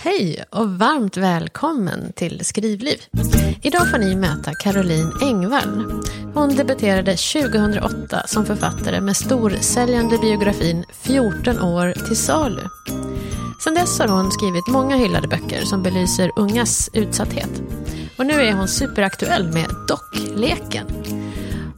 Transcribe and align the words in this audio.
Hej 0.00 0.44
och 0.50 0.70
varmt 0.70 1.16
välkommen 1.16 2.12
till 2.12 2.44
Skrivliv. 2.44 2.98
Idag 3.62 3.90
får 3.90 3.98
ni 3.98 4.16
möta 4.16 4.54
Caroline 4.54 5.12
Engvall. 5.22 6.02
Hon 6.34 6.56
debuterade 6.56 7.16
2008 7.16 8.22
som 8.26 8.46
författare 8.46 9.00
med 9.00 9.16
storsäljande 9.16 10.18
biografin 10.18 10.84
14 10.92 11.58
år 11.62 11.92
till 12.06 12.16
salu. 12.16 12.62
Sedan 13.64 13.74
dess 13.74 13.98
har 13.98 14.08
hon 14.08 14.30
skrivit 14.30 14.68
många 14.68 14.96
hyllade 14.96 15.28
böcker 15.28 15.60
som 15.60 15.82
belyser 15.82 16.30
ungas 16.36 16.90
utsatthet. 16.92 17.62
Och 18.18 18.26
nu 18.26 18.32
är 18.32 18.52
hon 18.52 18.68
superaktuell 18.68 19.52
med 19.52 19.66
Dockleken. 19.88 20.86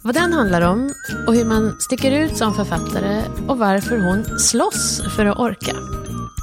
Vad 0.02 0.14
den 0.14 0.32
handlar 0.32 0.60
om 0.60 0.94
och 1.26 1.34
hur 1.34 1.44
man 1.44 1.80
sticker 1.80 2.12
ut 2.12 2.36
som 2.36 2.54
författare 2.54 3.22
och 3.48 3.58
varför 3.58 3.98
hon 3.98 4.38
slåss 4.38 5.02
för 5.16 5.26
att 5.26 5.38
orka. 5.38 5.76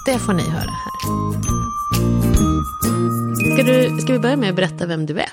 Det 0.06 0.20
får 0.20 0.34
ni 0.34 0.44
höra 0.44 0.72
här. 0.72 1.47
Ska, 3.54 3.64
du, 3.64 3.98
ska 4.02 4.14
vi 4.14 4.20
börja 4.20 4.38
med 4.38 4.50
att 4.50 4.56
berätta 4.56 4.86
vem 4.86 5.06
du 5.06 5.20
är? 5.20 5.30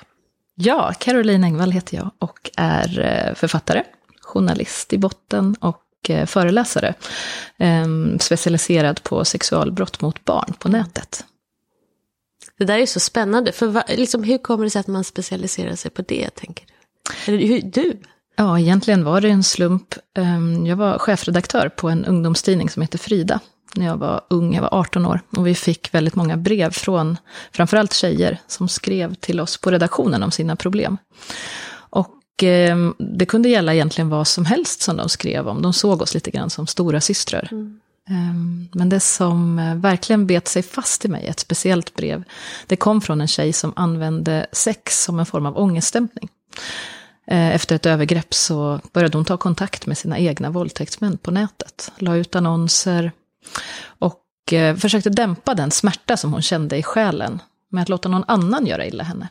Ja, 0.54 0.92
Caroline 0.98 1.44
Engvall 1.44 1.70
heter 1.70 1.96
jag 1.96 2.10
och 2.18 2.50
är 2.56 3.00
eh, 3.00 3.34
författare, 3.34 3.82
journalist 4.20 4.92
i 4.92 4.98
botten 4.98 5.56
och 5.60 5.84
eh, 6.08 6.26
föreläsare. 6.26 6.94
Ehm, 7.58 8.18
specialiserad 8.18 9.02
på 9.02 9.24
sexualbrott 9.24 10.00
mot 10.00 10.24
barn 10.24 10.54
på 10.58 10.68
nätet. 10.68 11.24
Det 12.58 12.64
där 12.64 12.78
är 12.78 12.86
så 12.86 13.00
spännande. 13.00 13.52
För 13.52 13.66
va, 13.66 13.84
liksom, 13.88 14.22
hur 14.22 14.38
kommer 14.38 14.64
det 14.64 14.70
sig 14.70 14.80
att 14.80 14.86
man 14.86 15.04
specialiserar 15.04 15.74
sig 15.74 15.90
på 15.90 16.02
det, 16.02 16.30
tänker 16.30 16.66
du? 16.66 17.32
Eller 17.32 17.46
hur, 17.46 17.62
du? 17.62 18.00
Ja, 18.36 18.58
egentligen 18.58 19.04
var 19.04 19.20
det 19.20 19.28
en 19.28 19.44
slump. 19.44 19.94
Ehm, 20.16 20.66
jag 20.66 20.76
var 20.76 20.98
chefredaktör 20.98 21.68
på 21.68 21.88
en 21.88 22.04
ungdomstidning 22.04 22.70
som 22.70 22.82
heter 22.82 22.98
Frida 22.98 23.40
när 23.76 23.86
jag 23.86 23.96
var 23.96 24.20
ung, 24.30 24.54
jag 24.54 24.62
var 24.62 24.74
18 24.74 25.06
år. 25.06 25.20
Och 25.36 25.46
vi 25.46 25.54
fick 25.54 25.94
väldigt 25.94 26.14
många 26.14 26.36
brev 26.36 26.70
från 26.70 27.16
framförallt 27.52 27.94
tjejer 27.94 28.38
som 28.46 28.68
skrev 28.68 29.14
till 29.14 29.40
oss 29.40 29.60
på 29.60 29.70
redaktionen 29.70 30.22
om 30.22 30.30
sina 30.30 30.56
problem. 30.56 30.98
Och 31.74 32.42
eh, 32.42 32.76
det 32.98 33.26
kunde 33.26 33.48
gälla 33.48 33.74
egentligen 33.74 34.08
vad 34.08 34.26
som 34.26 34.44
helst 34.44 34.82
som 34.82 34.96
de 34.96 35.08
skrev 35.08 35.48
om. 35.48 35.62
De 35.62 35.72
såg 35.72 36.02
oss 36.02 36.14
lite 36.14 36.30
grann 36.30 36.50
som 36.50 36.66
stora 36.66 37.00
systrar. 37.00 37.48
Mm. 37.52 37.80
Um, 38.10 38.68
men 38.72 38.88
det 38.88 39.00
som 39.00 39.58
uh, 39.58 39.76
verkligen 39.76 40.26
bet 40.26 40.48
sig 40.48 40.62
fast 40.62 41.04
i 41.04 41.08
mig, 41.08 41.26
ett 41.26 41.40
speciellt 41.40 41.94
brev, 41.94 42.24
det 42.66 42.76
kom 42.76 43.00
från 43.00 43.20
en 43.20 43.28
tjej 43.28 43.52
som 43.52 43.72
använde 43.76 44.46
sex 44.52 45.04
som 45.04 45.18
en 45.18 45.26
form 45.26 45.46
av 45.46 45.58
ångestdämpning. 45.58 46.28
Uh, 47.32 47.54
efter 47.54 47.76
ett 47.76 47.86
övergrepp 47.86 48.34
så 48.34 48.80
började 48.92 49.18
hon 49.18 49.24
ta 49.24 49.36
kontakt 49.36 49.86
med 49.86 49.98
sina 49.98 50.18
egna 50.18 50.50
våldtäktsmän 50.50 51.18
på 51.18 51.30
nätet. 51.30 51.92
La 51.98 52.16
ut 52.16 52.36
annonser, 52.36 53.12
och 53.84 54.52
eh, 54.52 54.76
försökte 54.76 55.10
dämpa 55.10 55.54
den 55.54 55.70
smärta 55.70 56.16
som 56.16 56.32
hon 56.32 56.42
kände 56.42 56.76
i 56.76 56.82
själen 56.82 57.42
med 57.68 57.82
att 57.82 57.88
låta 57.88 58.08
någon 58.08 58.24
annan 58.28 58.66
göra 58.66 58.86
illa 58.86 59.04
henne. 59.04 59.28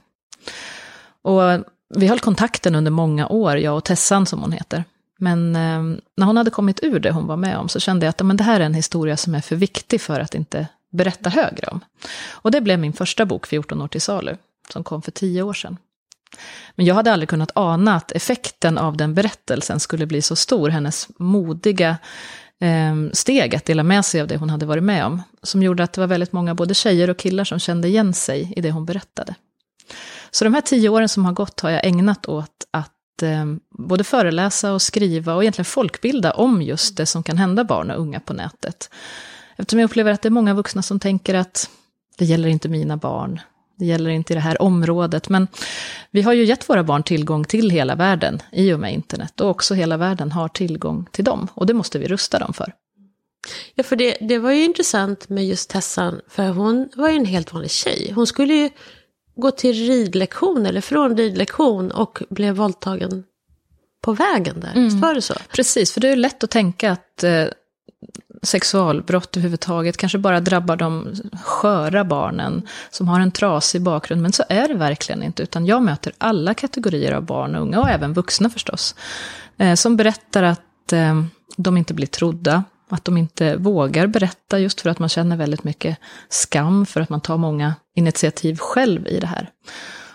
Och 1.22 1.52
eh, 1.52 1.62
vi 1.96 2.08
höll 2.08 2.20
kontakten 2.20 2.76
under 2.76 2.92
många 2.92 3.28
år, 3.28 3.58
jag 3.58 3.78
och 3.78 3.84
Tessan 3.84 4.26
som 4.26 4.42
hon 4.42 4.52
heter. 4.52 4.84
Men 5.20 5.56
eh, 5.56 6.00
när 6.18 6.26
hon 6.26 6.38
hade 6.38 6.52
kommit 6.52 6.84
ur 6.84 7.00
det 7.00 7.12
hon 7.12 7.28
var 7.28 7.38
med 7.38 7.58
om 7.58 7.70
så 7.70 7.80
kände 7.80 8.06
jag 8.06 8.10
att 8.10 8.22
men 8.22 8.38
det 8.38 8.44
här 8.44 8.60
är 8.60 8.66
en 8.66 8.74
historia 8.74 9.18
som 9.18 9.36
är 9.36 9.42
för 9.42 9.56
viktig 9.56 10.02
för 10.02 10.20
att 10.20 10.36
inte 10.36 10.68
berätta 10.92 11.30
högre 11.30 11.68
om. 11.68 11.80
Och 12.32 12.52
det 12.52 12.62
blev 12.62 12.80
min 12.80 12.94
första 12.94 13.26
bok, 13.26 13.48
14 13.48 13.82
år 13.82 13.88
till 13.88 14.02
salu, 14.02 14.38
som 14.70 14.84
kom 14.84 15.02
för 15.02 15.12
tio 15.12 15.42
år 15.42 15.54
sedan. 15.54 15.78
Men 16.76 16.86
jag 16.86 16.96
hade 16.96 17.14
aldrig 17.14 17.30
kunnat 17.30 17.52
ana 17.56 17.96
att 17.96 18.12
effekten 18.12 18.78
av 18.78 18.98
den 18.98 19.14
berättelsen 19.14 19.80
skulle 19.80 20.06
bli 20.06 20.22
så 20.22 20.36
stor. 20.36 20.70
Hennes 20.70 21.08
modiga, 21.18 21.98
Ehm, 22.64 23.10
steg 23.14 23.56
att 23.56 23.66
dela 23.66 23.84
med 23.84 24.06
sig 24.06 24.22
av 24.22 24.28
det 24.28 24.38
hon 24.38 24.50
hade 24.50 24.66
varit 24.66 24.84
med 24.84 25.06
om. 25.06 25.22
Som 25.42 25.64
gjorde 25.64 25.84
att 25.84 25.94
det 25.94 26.02
var 26.02 26.08
väldigt 26.08 26.32
många, 26.32 26.56
både 26.56 26.74
tjejer 26.74 27.10
och 27.10 27.18
killar, 27.18 27.44
som 27.44 27.60
kände 27.60 27.88
igen 27.88 28.14
sig 28.14 28.54
i 28.56 28.62
det 28.62 28.72
hon 28.72 28.86
berättade. 28.86 29.36
Så 30.32 30.44
de 30.44 30.54
här 30.54 30.62
tio 30.62 30.90
åren 30.90 31.10
som 31.10 31.26
har 31.26 31.34
gått 31.34 31.60
har 31.60 31.70
jag 31.70 31.86
ägnat 31.86 32.26
åt 32.26 32.68
att 32.72 33.22
eh, 33.22 33.46
både 33.78 34.04
föreläsa 34.04 34.74
och 34.74 34.82
skriva 34.82 35.36
och 35.36 35.44
egentligen 35.44 35.66
folkbilda 35.66 36.34
om 36.34 36.62
just 36.62 36.98
det 36.98 37.06
som 37.06 37.24
kan 37.24 37.38
hända 37.38 37.64
barn 37.64 37.92
och 37.92 38.00
unga 38.00 38.20
på 38.20 38.34
nätet. 38.34 38.90
Eftersom 39.56 39.80
jag 39.80 39.88
upplever 39.88 40.12
att 40.12 40.22
det 40.22 40.30
är 40.30 40.32
många 40.32 40.54
vuxna 40.54 40.82
som 40.82 41.00
tänker 41.00 41.34
att 41.34 41.70
det 42.18 42.26
gäller 42.26 42.50
inte 42.50 42.70
mina 42.70 42.98
barn, 42.98 43.42
det 43.80 43.86
gäller 43.86 44.10
inte 44.10 44.34
i 44.34 44.36
det 44.36 44.40
här 44.40 44.62
området, 44.62 45.30
men 45.30 45.48
vi 46.12 46.22
har 46.22 46.34
ju 46.34 46.46
gett 46.46 46.70
våra 46.70 46.84
barn 46.84 47.04
tillgång 47.04 47.44
till 47.44 47.70
hela 47.70 47.96
världen 47.96 48.40
i 48.52 48.74
och 48.74 48.80
med 48.80 48.94
internet. 48.94 49.42
Och 49.42 49.50
också 49.50 49.74
hela 49.74 49.98
världen 49.98 50.32
har 50.32 50.48
tillgång 50.48 51.06
till 51.12 51.26
dem. 51.26 51.48
Och 51.54 51.66
det 51.66 51.74
måste 51.74 52.00
vi 52.00 52.08
rusta 52.08 52.40
dem 52.40 52.54
för. 52.54 52.74
Ja, 53.76 53.84
för 53.84 53.96
det, 53.96 54.18
det 54.22 54.38
var 54.38 54.52
ju 54.52 54.64
intressant 54.64 55.30
med 55.30 55.46
just 55.48 55.70
Tessan, 55.70 56.22
för 56.28 56.50
hon 56.50 56.90
var 56.96 57.10
ju 57.10 57.16
en 57.16 57.26
helt 57.26 57.54
vanlig 57.54 57.72
tjej. 57.72 58.12
Hon 58.16 58.28
skulle 58.28 58.54
ju 58.54 58.70
gå 59.36 59.52
till 59.52 59.88
ridlektion, 59.88 60.66
eller 60.66 60.82
från 60.82 61.18
ridlektion, 61.18 61.92
och 61.92 62.22
blev 62.30 62.56
våldtagen 62.56 63.24
på 64.02 64.14
vägen 64.14 64.60
där. 64.60 64.74
Mm. 64.76 65.00
var 65.00 65.16
det 65.16 65.22
så? 65.22 65.34
Precis, 65.50 65.92
för 65.92 66.02
det 66.02 66.08
är 66.08 66.16
lätt 66.16 66.44
att 66.44 66.52
tänka 66.52 66.92
att 66.92 67.24
eh, 67.24 67.46
sexualbrott 68.44 69.38
överhuvudtaget 69.38 69.98
kanske 69.98 70.18
bara 70.18 70.40
drabbar 70.40 70.76
de 70.76 71.16
sköra 71.44 72.04
barnen 72.04 72.68
som 72.90 73.08
har 73.08 73.20
en 73.20 73.32
trasig 73.32 73.82
bakgrund. 73.82 74.22
Men 74.22 74.34
så 74.34 74.44
är 74.50 74.68
det 74.68 74.74
verkligen 74.74 75.24
inte, 75.24 75.44
utan 75.44 75.66
jag 75.66 75.82
möter 75.82 76.14
alla 76.18 76.54
kategorier 76.54 77.12
av 77.12 77.24
barn 77.24 77.56
och 77.56 77.62
unga, 77.62 77.80
och 77.80 77.90
även 77.90 78.14
vuxna 78.14 78.50
förstås, 78.50 78.96
eh, 79.58 79.76
som 79.76 79.98
berättar 79.98 80.44
att 80.44 80.94
eh, 80.94 81.24
de 81.58 81.78
inte 81.78 81.94
blir 81.94 82.08
trodda, 82.08 82.64
att 82.90 83.06
de 83.06 83.18
inte 83.18 83.56
vågar 83.56 84.08
berätta 84.08 84.60
just 84.60 84.82
för 84.82 84.90
att 84.90 85.00
man 85.00 85.10
känner 85.10 85.38
väldigt 85.38 85.64
mycket 85.64 85.98
skam, 86.30 86.86
för 86.86 87.02
att 87.02 87.10
man 87.10 87.22
tar 87.22 87.38
många 87.38 87.76
initiativ 87.96 88.58
själv 88.58 89.08
i 89.08 89.20
det 89.20 89.28
här. 89.28 89.50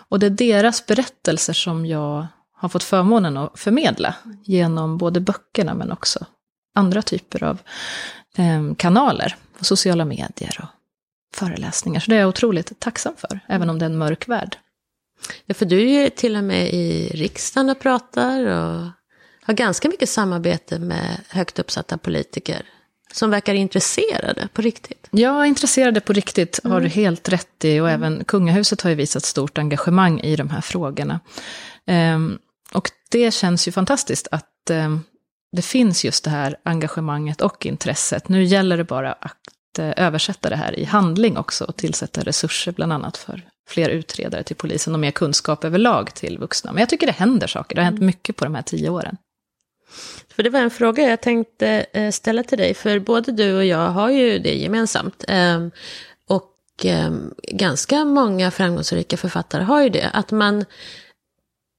Och 0.09 0.19
det 0.19 0.25
är 0.25 0.29
deras 0.29 0.85
berättelser 0.85 1.53
som 1.53 1.85
jag 1.85 2.27
har 2.53 2.69
fått 2.69 2.83
förmånen 2.83 3.37
att 3.37 3.59
förmedla 3.59 4.15
genom 4.43 4.97
både 4.97 5.19
böckerna 5.19 5.73
men 5.73 5.91
också 5.91 6.25
andra 6.79 7.01
typer 7.01 7.43
av 7.43 7.57
eh, 8.37 8.75
kanaler, 8.77 9.35
sociala 9.61 10.05
medier 10.05 10.59
och 10.61 10.69
föreläsningar. 11.35 11.99
Så 11.99 12.11
det 12.11 12.17
är 12.17 12.19
jag 12.19 12.29
otroligt 12.29 12.79
tacksam 12.79 13.13
för, 13.17 13.39
även 13.47 13.69
om 13.69 13.79
det 13.79 13.85
är 13.85 13.89
en 13.89 13.97
mörk 13.97 14.27
värld. 14.27 14.57
Ja, 15.45 15.53
för 15.53 15.65
du 15.65 15.81
är 15.81 16.03
ju 16.03 16.09
till 16.09 16.35
och 16.35 16.43
med 16.43 16.73
i 16.73 17.09
riksdagen 17.13 17.69
och 17.69 17.79
pratar 17.79 18.45
och 18.45 18.87
har 19.41 19.53
ganska 19.53 19.89
mycket 19.89 20.09
samarbete 20.09 20.79
med 20.79 21.21
högt 21.29 21.59
uppsatta 21.59 21.97
politiker 21.97 22.65
som 23.13 23.29
verkar 23.29 23.53
intresserade 23.53 24.47
på 24.53 24.61
riktigt. 24.61 25.07
Ja, 25.11 25.45
intresserade 25.45 26.01
på 26.01 26.13
riktigt 26.13 26.59
har 26.63 26.79
du 26.81 26.85
mm. 26.85 26.91
helt 26.91 27.29
rätt 27.29 27.65
i. 27.65 27.79
Och 27.79 27.89
mm. 27.89 28.03
även 28.03 28.23
kungahuset 28.25 28.81
har 28.81 28.89
ju 28.89 28.95
visat 28.95 29.23
stort 29.23 29.57
engagemang 29.57 30.19
i 30.19 30.35
de 30.35 30.49
här 30.49 30.61
frågorna. 30.61 31.19
Um, 31.87 32.39
och 32.73 32.89
det 33.11 33.33
känns 33.33 33.67
ju 33.67 33.71
fantastiskt 33.71 34.27
att 34.31 34.69
um, 34.69 35.03
det 35.51 35.61
finns 35.61 36.05
just 36.05 36.23
det 36.23 36.29
här 36.29 36.55
engagemanget 36.63 37.41
och 37.41 37.65
intresset. 37.65 38.29
Nu 38.29 38.43
gäller 38.43 38.77
det 38.77 38.83
bara 38.83 39.11
att 39.13 39.79
eh, 39.79 39.93
översätta 39.97 40.49
det 40.49 40.55
här 40.55 40.79
i 40.79 40.83
handling 40.83 41.37
också 41.37 41.65
och 41.65 41.75
tillsätta 41.75 42.21
resurser 42.21 42.71
bland 42.71 42.93
annat 42.93 43.17
för 43.17 43.41
fler 43.69 43.89
utredare 43.89 44.43
till 44.43 44.55
polisen 44.55 44.93
och 44.93 44.99
mer 44.99 45.11
kunskap 45.11 45.63
överlag 45.63 46.13
till 46.13 46.37
vuxna. 46.37 46.71
Men 46.71 46.79
jag 46.79 46.89
tycker 46.89 47.07
det 47.07 47.13
händer 47.13 47.47
saker, 47.47 47.75
det 47.75 47.81
har 47.81 47.85
hänt 47.85 48.01
mycket 48.01 48.35
på 48.35 48.45
de 48.45 48.55
här 48.55 48.61
tio 48.61 48.89
åren. 48.89 49.17
För 50.35 50.43
det 50.43 50.49
var 50.49 50.59
en 50.59 50.71
fråga 50.71 51.09
jag 51.09 51.21
tänkte 51.21 51.85
eh, 51.93 52.11
ställa 52.11 52.43
till 52.43 52.57
dig, 52.57 52.73
för 52.73 52.99
både 52.99 53.31
du 53.31 53.57
och 53.57 53.65
jag 53.65 53.89
har 53.89 54.09
ju 54.09 54.39
det 54.39 54.53
gemensamt. 54.53 55.23
Ehm, 55.27 55.71
och 56.27 56.55
ehm, 56.83 57.33
ganska 57.51 58.05
många 58.05 58.51
framgångsrika 58.51 59.17
författare 59.17 59.63
har 59.63 59.83
ju 59.83 59.89
det, 59.89 60.09
att 60.13 60.31
man 60.31 60.65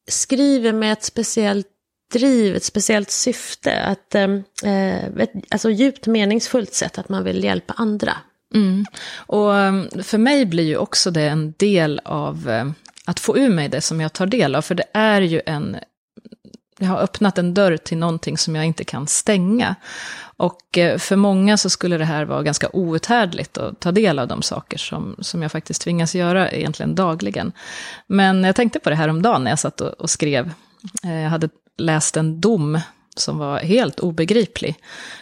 skriver 0.08 0.72
med 0.72 0.92
ett 0.92 1.04
speciellt 1.04 1.66
driv, 2.10 2.56
ett 2.56 2.64
speciellt 2.64 3.10
syfte, 3.10 3.82
att, 3.82 4.14
ehm, 4.14 4.42
eh, 4.64 5.04
ett, 5.04 5.32
alltså 5.48 5.70
djupt 5.70 6.06
meningsfullt 6.06 6.74
sätt 6.74 6.98
att 6.98 7.08
man 7.08 7.24
vill 7.24 7.44
hjälpa 7.44 7.74
andra. 7.76 8.12
Mm. 8.54 8.84
Och 9.16 9.56
ehm, 9.56 9.88
för 10.02 10.18
mig 10.18 10.46
blir 10.46 10.64
ju 10.64 10.76
också 10.76 11.10
det 11.10 11.28
en 11.28 11.54
del 11.56 12.00
av 12.04 12.50
eh, 12.50 12.70
att 13.04 13.20
få 13.20 13.38
ur 13.38 13.50
mig 13.50 13.68
det 13.68 13.80
som 13.80 14.00
jag 14.00 14.12
tar 14.12 14.26
del 14.26 14.54
av, 14.54 14.62
för 14.62 14.74
det 14.74 14.86
är 14.92 15.20
ju 15.20 15.40
en 15.46 15.76
jag 16.80 16.88
har 16.88 16.98
öppnat 16.98 17.38
en 17.38 17.54
dörr 17.54 17.76
till 17.76 17.98
någonting 17.98 18.38
som 18.38 18.56
jag 18.56 18.64
inte 18.64 18.84
kan 18.84 19.06
stänga. 19.06 19.74
Och 20.36 20.78
eh, 20.78 20.98
för 20.98 21.16
många 21.16 21.56
så 21.56 21.70
skulle 21.70 21.98
det 21.98 22.04
här 22.04 22.24
vara 22.24 22.42
ganska 22.42 22.68
outhärdligt 22.72 23.58
att 23.58 23.80
ta 23.80 23.92
del 23.92 24.18
av 24.18 24.28
de 24.28 24.42
saker 24.42 24.78
som, 24.78 25.16
som 25.18 25.42
jag 25.42 25.52
faktiskt 25.52 25.82
tvingas 25.82 26.14
göra 26.14 26.50
egentligen 26.50 26.94
dagligen. 26.94 27.52
Men 28.06 28.44
jag 28.44 28.56
tänkte 28.56 28.80
på 28.80 28.90
det 28.90 28.96
här 28.96 29.08
om 29.08 29.22
dagen 29.22 29.44
när 29.44 29.50
jag 29.50 29.58
satt 29.58 29.80
och, 29.80 29.88
och 29.88 30.10
skrev. 30.10 30.52
Eh, 31.04 31.20
jag 31.20 31.30
hade 31.30 31.48
läst 31.80 32.16
en 32.16 32.40
dom 32.40 32.80
som 33.16 33.38
var 33.38 33.58
helt 33.58 34.00
obegriplig. 34.00 34.74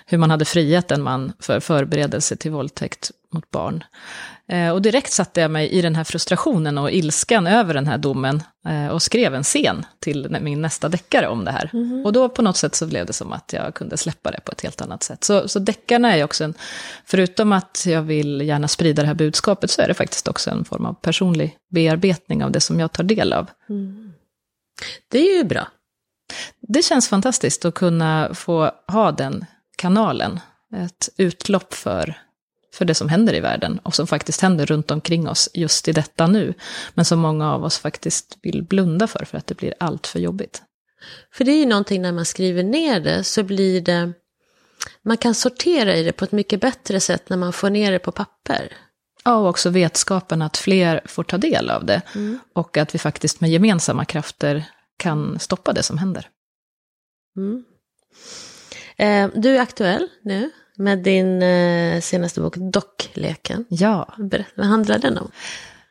Hur 0.06 0.18
man 0.18 0.30
hade 0.30 0.44
friat 0.44 0.90
en 0.90 1.02
man 1.02 1.32
för 1.40 1.60
förberedelse 1.60 2.36
till 2.36 2.50
våldtäkt 2.50 3.10
mot 3.32 3.50
barn. 3.50 3.84
Eh, 4.48 4.70
och 4.70 4.82
direkt 4.82 5.12
satte 5.12 5.40
jag 5.40 5.50
mig 5.50 5.68
i 5.68 5.82
den 5.82 5.94
här 5.94 6.04
frustrationen 6.04 6.78
och 6.78 6.90
ilskan 6.90 7.46
över 7.46 7.74
den 7.74 7.86
här 7.86 7.98
domen 7.98 8.42
eh, 8.68 8.88
och 8.88 9.02
skrev 9.02 9.34
en 9.34 9.42
scen 9.42 9.86
till 10.00 10.36
min 10.40 10.62
nästa 10.62 10.88
deckare 10.88 11.28
om 11.28 11.44
det 11.44 11.50
här. 11.50 11.70
Mm. 11.72 12.06
Och 12.06 12.12
då 12.12 12.28
på 12.28 12.42
något 12.42 12.56
sätt 12.56 12.74
så 12.74 12.86
blev 12.86 13.06
det 13.06 13.12
som 13.12 13.32
att 13.32 13.52
jag 13.52 13.74
kunde 13.74 13.96
släppa 13.96 14.30
det 14.30 14.40
på 14.44 14.52
ett 14.52 14.60
helt 14.60 14.80
annat 14.80 15.02
sätt. 15.02 15.24
Så, 15.24 15.48
så 15.48 15.58
deckarna 15.58 16.16
är 16.16 16.24
också 16.24 16.44
en, 16.44 16.54
förutom 17.04 17.52
att 17.52 17.84
jag 17.86 18.02
vill 18.02 18.40
gärna 18.40 18.68
sprida 18.68 19.02
det 19.02 19.08
här 19.08 19.14
budskapet, 19.14 19.70
så 19.70 19.82
är 19.82 19.88
det 19.88 19.94
faktiskt 19.94 20.28
också 20.28 20.50
en 20.50 20.64
form 20.64 20.86
av 20.86 20.94
personlig 20.94 21.56
bearbetning 21.70 22.44
av 22.44 22.52
det 22.52 22.60
som 22.60 22.80
jag 22.80 22.92
tar 22.92 23.04
del 23.04 23.32
av. 23.32 23.50
Mm. 23.68 24.12
Det 25.08 25.18
är 25.18 25.36
ju 25.36 25.44
bra. 25.44 25.68
Det 26.60 26.82
känns 26.82 27.08
fantastiskt 27.08 27.64
att 27.64 27.74
kunna 27.74 28.34
få 28.34 28.70
ha 28.86 29.12
den 29.12 29.44
kanalen. 29.76 30.40
Ett 30.76 31.08
utlopp 31.16 31.74
för 31.74 32.18
för 32.74 32.84
det 32.84 32.94
som 32.94 33.08
händer 33.08 33.34
i 33.34 33.40
världen 33.40 33.78
och 33.82 33.94
som 33.94 34.06
faktiskt 34.06 34.40
händer 34.40 34.66
runt 34.66 34.90
omkring 34.90 35.28
oss 35.28 35.48
just 35.54 35.88
i 35.88 35.92
detta 35.92 36.26
nu. 36.26 36.54
Men 36.94 37.04
som 37.04 37.18
många 37.18 37.52
av 37.52 37.64
oss 37.64 37.78
faktiskt 37.78 38.38
vill 38.42 38.62
blunda 38.62 39.06
för, 39.06 39.24
för 39.24 39.38
att 39.38 39.46
det 39.46 39.54
blir 39.54 39.74
allt 39.80 40.06
för 40.06 40.18
jobbigt. 40.18 40.62
För 41.32 41.44
det 41.44 41.52
är 41.52 41.58
ju 41.58 41.66
någonting 41.66 42.02
när 42.02 42.12
man 42.12 42.24
skriver 42.24 42.62
ner 42.62 43.00
det 43.00 43.24
så 43.24 43.42
blir 43.42 43.80
det, 43.80 44.12
man 45.02 45.16
kan 45.16 45.34
sortera 45.34 45.96
i 45.96 46.02
det 46.02 46.12
på 46.12 46.24
ett 46.24 46.32
mycket 46.32 46.60
bättre 46.60 47.00
sätt 47.00 47.28
när 47.28 47.36
man 47.36 47.52
får 47.52 47.70
ner 47.70 47.92
det 47.92 47.98
på 47.98 48.12
papper. 48.12 48.72
Ja, 49.24 49.34
och 49.34 49.48
också 49.48 49.70
vetskapen 49.70 50.42
att 50.42 50.56
fler 50.56 51.00
får 51.06 51.24
ta 51.24 51.38
del 51.38 51.70
av 51.70 51.84
det. 51.84 52.02
Mm. 52.14 52.38
Och 52.54 52.76
att 52.76 52.94
vi 52.94 52.98
faktiskt 52.98 53.40
med 53.40 53.50
gemensamma 53.50 54.04
krafter 54.04 54.64
kan 54.98 55.38
stoppa 55.38 55.72
det 55.72 55.82
som 55.82 55.98
händer. 55.98 56.28
Mm. 57.36 57.64
Eh, 58.96 59.40
du 59.40 59.56
är 59.56 59.60
aktuell 59.60 60.08
nu 60.22 60.50
med 60.76 60.98
din 60.98 61.42
eh, 61.42 62.00
senaste 62.00 62.40
bok 62.40 62.56
Dockleken. 62.56 63.64
Ja. 63.68 64.14
Vad 64.54 64.66
handlar 64.66 64.98
den 64.98 65.18
om? 65.18 65.30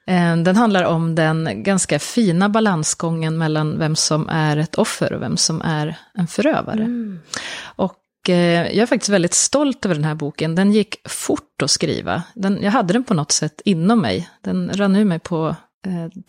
Eh, 0.08 0.38
den 0.38 0.56
handlar 0.56 0.84
om 0.84 1.16
den 1.16 1.64
ganska 1.64 2.00
fina 2.00 2.50
balansgången 2.50 3.38
mellan 3.38 3.80
vem 3.80 3.96
som 3.96 4.30
är 4.30 4.58
ett 4.58 4.76
offer 4.76 5.14
och 5.14 5.22
vem 5.22 5.38
som 5.38 5.62
är 5.62 5.98
en 6.14 6.28
förövare. 6.28 6.84
Mm. 6.84 7.20
Och 7.62 8.30
eh, 8.30 8.68
jag 8.68 8.78
är 8.78 8.86
faktiskt 8.86 9.10
väldigt 9.10 9.34
stolt 9.34 9.86
över 9.86 9.96
den 9.96 10.04
här 10.04 10.16
boken. 10.16 10.56
Den 10.56 10.72
gick 10.72 11.10
fort 11.10 11.62
att 11.64 11.72
skriva. 11.72 12.24
Den, 12.34 12.60
jag 12.62 12.72
hade 12.72 12.94
den 12.94 13.04
på 13.04 13.14
något 13.14 13.32
sätt 13.32 13.62
inom 13.66 14.02
mig. 14.02 14.30
Den 14.42 14.72
rann 14.74 14.96
ur 14.96 15.06
mig 15.06 15.20
på 15.20 15.56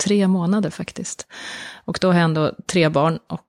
tre 0.04 0.28
månader 0.28 0.70
faktiskt. 0.70 1.26
Och 1.84 1.98
då 2.00 2.08
har 2.08 2.14
jag 2.14 2.24
ändå 2.24 2.52
tre 2.66 2.88
barn 2.88 3.18
och 3.26 3.44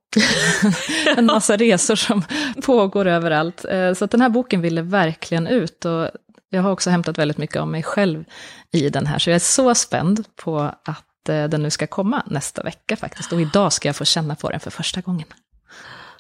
en 1.18 1.26
massa 1.26 1.58
resor 1.58 1.96
som 1.96 2.24
pågår 2.62 3.08
överallt. 3.08 3.66
Eh, 3.66 3.94
så 3.94 4.06
den 4.06 4.22
här 4.22 4.30
boken 4.30 4.62
ville 4.62 4.82
verkligen 4.82 5.48
ut. 5.48 5.86
Och 5.86 6.10
jag 6.50 6.62
har 6.62 6.72
också 6.72 6.90
hämtat 6.90 7.18
väldigt 7.18 7.38
mycket 7.38 7.62
av 7.62 7.68
mig 7.68 7.84
själv 7.84 8.24
i 8.72 8.90
den 8.90 9.08
här. 9.08 9.20
Så 9.20 9.30
jag 9.30 9.36
är 9.36 9.40
så 9.40 9.76
spänd 9.76 10.26
på 10.36 10.60
att 10.60 11.30
eh, 11.30 11.44
den 11.44 11.64
nu 11.64 11.70
ska 11.70 11.88
komma 11.88 12.24
nästa 12.26 12.64
vecka 12.64 12.96
faktiskt. 12.96 13.34
Och 13.34 13.42
idag 13.42 13.74
ska 13.74 13.90
jag 13.90 13.96
få 13.96 14.06
känna 14.06 14.36
på 14.36 14.50
den 14.50 14.60
för 14.60 14.72
första 14.72 15.02
gången. 15.02 15.28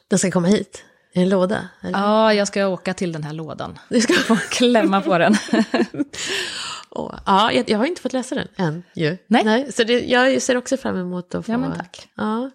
Den 0.08 0.20
ska 0.20 0.32
komma 0.32 0.48
hit? 0.48 0.84
I 1.14 1.22
en 1.22 1.30
låda? 1.30 1.70
Eller? 1.82 2.00
Ja, 2.00 2.34
jag 2.34 2.48
ska 2.48 2.68
åka 2.68 2.94
till 2.94 3.12
den 3.12 3.24
här 3.24 3.34
lådan. 3.34 3.80
Du 3.90 4.02
ska 4.02 4.14
få 4.14 4.36
klämma 4.36 5.02
på 5.02 5.18
den. 5.18 5.36
Och, 6.90 7.12
ja, 7.26 7.52
jag, 7.52 7.70
jag, 7.70 7.78
har 7.78 7.86
inte 7.86 8.02
fått 8.02 8.14
läsa 8.14 8.36
den 8.36 8.48
än 8.56 8.84
ju. 8.94 9.18
Nej. 9.28 9.44
Nej 9.44 9.72
så 9.72 9.84
det, 9.84 10.00
jag 10.00 10.42
ser 10.42 10.58
också 10.58 10.78
fram 10.78 10.98
emot 10.98 11.36
att 11.36 11.46
få... 11.46 11.52
Ja, 11.52 11.58
men 11.58 11.76
tack. 11.76 12.10
Ja. 12.16 12.52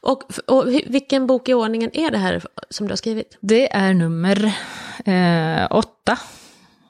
Och, 0.00 0.24
och 0.46 0.68
vilken 0.68 1.26
bok 1.26 1.48
i 1.48 1.54
ordningen 1.54 1.96
är 1.96 2.10
det 2.10 2.18
här 2.18 2.42
som 2.70 2.86
du 2.86 2.92
har 2.92 2.96
skrivit? 2.96 3.38
Det 3.40 3.72
är 3.72 3.94
nummer 3.94 4.52
eh, 5.04 5.66
åtta 5.70 6.18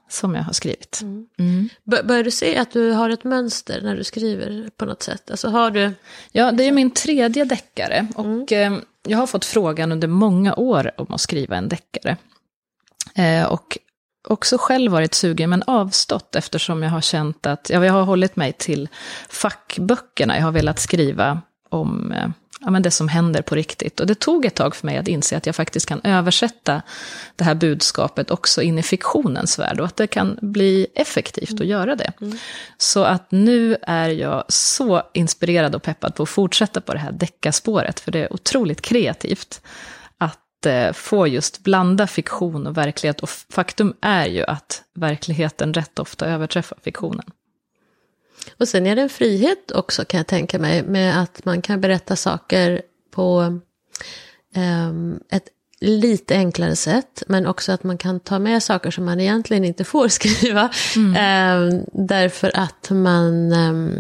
som 0.09 0.35
jag 0.35 0.43
har 0.43 0.53
skrivit. 0.53 1.01
Mm. 1.03 1.27
Mm. 1.39 1.69
Börjar 1.85 2.25
du 2.25 2.31
se 2.31 2.57
att 2.57 2.71
du 2.71 2.91
har 2.91 3.11
ett 3.11 3.25
mönster 3.25 3.81
när 3.83 3.97
du 3.97 4.05
skriver 4.05 4.71
på 4.77 4.85
något 4.85 5.03
sätt? 5.03 5.31
Alltså 5.31 5.49
har 5.49 5.71
du... 5.71 5.93
Ja, 6.33 6.53
det 6.53 6.65
är 6.65 6.73
min 6.73 6.91
tredje 6.91 7.45
deckare. 7.45 8.07
Och 8.15 8.53
mm. 8.53 8.75
eh, 8.75 8.81
jag 9.09 9.19
har 9.19 9.27
fått 9.27 9.45
frågan 9.45 9.93
under 9.93 10.09
många 10.09 10.55
år 10.55 10.91
om 10.97 11.07
att 11.15 11.21
skriva 11.21 11.57
en 11.57 11.69
deckare. 11.69 12.17
Eh, 13.15 13.45
och 13.45 13.79
också 14.31 14.57
själv 14.59 14.93
varit 14.93 15.15
sugen 15.15 15.51
men 15.51 15.63
avstått 15.67 16.37
eftersom 16.37 16.83
jag 16.83 16.91
har 16.91 17.01
känt 17.01 17.47
att 17.47 17.71
ja, 17.71 17.85
jag 17.85 17.93
har 17.93 18.03
hållit 18.03 18.37
mig 18.37 18.53
till 18.53 18.89
fackböckerna. 19.29 20.37
Jag 20.37 20.45
har 20.45 20.53
velat 20.53 20.79
skriva 20.79 21.41
om 21.69 22.13
eh, 22.13 22.29
ja, 22.61 22.71
men 22.71 22.83
det 22.83 22.91
som 22.91 23.09
händer 23.09 23.43
på 23.43 23.55
riktigt. 23.55 24.01
Och 24.01 24.07
det 24.07 24.15
tog 24.15 24.45
ett 24.45 24.55
tag 24.55 24.77
för 24.77 24.87
mig 24.87 24.97
att 24.97 25.09
inse 25.09 25.37
att 25.37 25.47
jag 25.47 25.57
faktiskt 25.57 25.87
kan 25.87 26.01
översätta 26.05 26.83
det 27.37 27.45
här 27.45 27.55
budskapet 27.55 28.31
också 28.31 28.63
in 28.63 28.79
i 28.79 28.83
fiktionens 28.83 29.59
värld 29.59 29.81
och 29.81 29.87
att 29.87 29.97
det 29.97 30.07
kan 30.07 30.39
bli 30.43 30.87
effektivt 30.95 31.51
mm. 31.51 31.63
att 31.63 31.69
göra 31.69 31.97
det. 31.97 32.13
Mm. 32.21 32.39
Så 32.79 33.05
att 33.05 33.31
nu 33.31 33.77
är 33.83 34.09
jag 34.09 34.45
så 34.49 35.03
inspirerad 35.15 35.75
och 35.75 35.83
peppad 35.83 36.15
på 36.15 36.23
att 36.23 36.29
fortsätta 36.29 36.81
på 36.81 36.93
det 36.93 36.99
här 36.99 37.13
deckarspåret, 37.13 38.01
för 38.01 38.13
det 38.13 38.19
är 38.19 38.33
otroligt 38.33 38.81
kreativt 38.81 39.61
få 40.93 41.27
just 41.27 41.65
blanda 41.65 42.07
fiktion 42.07 42.67
och 42.67 42.77
verklighet. 42.77 43.21
Och 43.21 43.29
faktum 43.29 43.95
är 44.01 44.27
ju 44.27 44.45
att 44.45 44.83
verkligheten 44.95 45.75
rätt 45.75 45.99
ofta 45.99 46.27
överträffar 46.27 46.79
fiktionen. 46.85 47.25
Och 48.59 48.69
sen 48.69 48.87
är 48.87 48.97
det 48.97 49.03
en 49.03 49.09
frihet 49.09 49.71
också 49.71 50.05
kan 50.05 50.19
jag 50.19 50.27
tänka 50.27 50.59
mig 50.59 50.83
med 50.83 51.23
att 51.23 51.45
man 51.45 51.63
kan 51.63 51.81
berätta 51.81 52.17
saker 52.17 52.83
på 53.11 53.61
um, 54.57 55.21
ett 55.31 55.49
lite 55.81 56.35
enklare 56.37 56.77
sätt. 56.77 57.23
Men 57.27 57.47
också 57.47 57.73
att 57.73 57.85
man 57.85 57.99
kan 57.99 58.21
ta 58.21 58.39
med 58.39 58.63
saker 58.63 58.91
som 58.91 59.05
man 59.05 59.21
egentligen 59.21 59.65
inte 59.65 59.85
får 59.85 60.09
skriva. 60.19 60.71
Mm. 60.97 61.63
Um, 61.63 61.85
därför 61.93 62.51
att 62.55 62.91
man 62.91 63.53
um, 63.53 63.99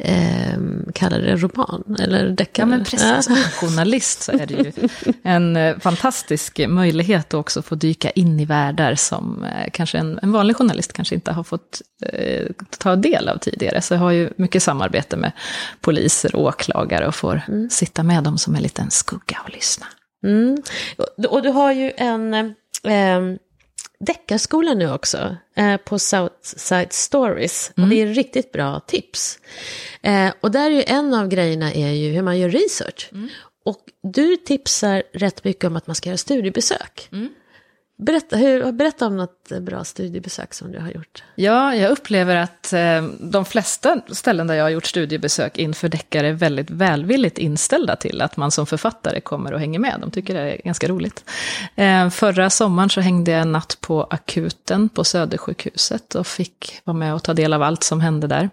eh, 0.00 0.58
kallar 0.94 1.18
det 1.18 1.36
roman 1.36 1.96
eller 1.98 2.28
deckare. 2.28 2.62
Ja, 2.62 2.66
men 2.66 2.84
precis. 2.84 3.24
Som 3.24 3.36
journalist 3.36 4.22
så 4.22 4.32
är 4.32 4.46
det 4.46 4.54
ju 4.54 4.72
en 5.22 5.56
eh, 5.56 5.78
fantastisk 5.78 6.60
möjlighet 6.68 7.26
att 7.26 7.34
också 7.34 7.62
få 7.62 7.74
dyka 7.74 8.10
in 8.10 8.40
i 8.40 8.44
världar 8.44 8.94
som 8.94 9.44
eh, 9.44 9.70
kanske 9.72 9.98
en, 9.98 10.18
en, 10.22 10.32
vanlig 10.32 10.56
journalist 10.56 10.92
kanske 10.92 11.14
inte 11.14 11.32
har 11.32 11.44
fått 11.44 11.82
eh, 12.06 12.46
ta 12.78 12.96
del 12.96 13.28
av 13.28 13.38
tidigare. 13.38 13.82
Så 13.82 13.94
jag 13.94 13.98
har 13.98 14.10
ju 14.10 14.30
mycket 14.36 14.62
samarbete 14.62 15.16
med 15.16 15.32
poliser 15.80 16.36
och 16.36 16.42
åklagare 16.42 17.06
och 17.06 17.14
får 17.14 17.42
mm. 17.48 17.70
sitta 17.70 18.02
med 18.02 18.24
dem 18.24 18.38
som 18.38 18.54
en 18.54 18.62
liten 18.62 18.90
skugga 18.90 19.38
och 19.44 19.50
lyssna. 19.50 19.86
Mm. 20.24 20.62
Och 21.28 21.42
du 21.42 21.48
har 21.48 21.72
ju 21.72 21.92
en... 21.96 22.34
Eh, 22.34 23.20
deckarskola 24.00 24.74
nu 24.74 24.92
också 24.92 25.36
eh, 25.56 25.76
på 25.76 25.98
Southside 25.98 26.92
Stories. 26.92 27.72
Mm. 27.76 27.84
Och 27.84 27.94
det 27.94 28.02
är 28.02 28.06
riktigt 28.06 28.52
bra 28.52 28.80
tips. 28.80 29.38
Eh, 30.02 30.32
och 30.40 30.50
där 30.50 30.70
är 30.70 30.74
ju 30.74 30.82
en 30.86 31.14
av 31.14 31.28
grejerna 31.28 31.72
är 31.72 31.90
ju 31.90 32.12
hur 32.12 32.22
man 32.22 32.38
gör 32.38 32.48
research. 32.48 33.08
Mm. 33.12 33.28
Och 33.64 33.84
du 34.02 34.36
tipsar 34.36 35.02
rätt 35.12 35.44
mycket 35.44 35.64
om 35.64 35.76
att 35.76 35.86
man 35.86 35.96
ska 35.96 36.08
göra 36.08 36.16
studiebesök. 36.16 37.08
Mm. 37.12 37.28
Berätta, 38.00 38.36
hur, 38.36 38.72
berätta 38.72 39.06
om 39.06 39.16
något 39.16 39.48
bra 39.60 39.84
studiebesök 39.84 40.54
som 40.54 40.72
du 40.72 40.78
har 40.78 40.90
gjort. 40.90 41.24
Ja, 41.34 41.74
jag 41.74 41.90
upplever 41.90 42.36
att 42.36 42.72
eh, 42.72 43.02
de 43.20 43.44
flesta 43.44 44.00
ställen 44.08 44.46
där 44.46 44.54
jag 44.54 44.64
har 44.64 44.70
gjort 44.70 44.86
studiebesök 44.86 45.58
inför 45.58 45.88
deckare 45.88 46.28
är 46.28 46.32
väldigt 46.32 46.70
välvilligt 46.70 47.38
inställda 47.38 47.96
till 47.96 48.22
att 48.22 48.36
man 48.36 48.50
som 48.50 48.66
författare 48.66 49.20
kommer 49.20 49.52
och 49.52 49.60
hänger 49.60 49.78
med. 49.78 49.96
De 50.00 50.10
tycker 50.10 50.34
det 50.34 50.40
är 50.40 50.62
ganska 50.64 50.88
roligt. 50.88 51.24
Eh, 51.74 52.10
förra 52.10 52.50
sommaren 52.50 52.90
så 52.90 53.00
hängde 53.00 53.30
jag 53.30 53.40
en 53.40 53.52
natt 53.52 53.78
på 53.80 54.06
akuten 54.10 54.88
på 54.88 55.04
Södersjukhuset 55.04 56.14
och 56.14 56.26
fick 56.26 56.80
vara 56.84 56.96
med 56.96 57.14
och 57.14 57.22
ta 57.22 57.34
del 57.34 57.52
av 57.52 57.62
allt 57.62 57.82
som 57.82 58.00
hände 58.00 58.26
där. 58.26 58.50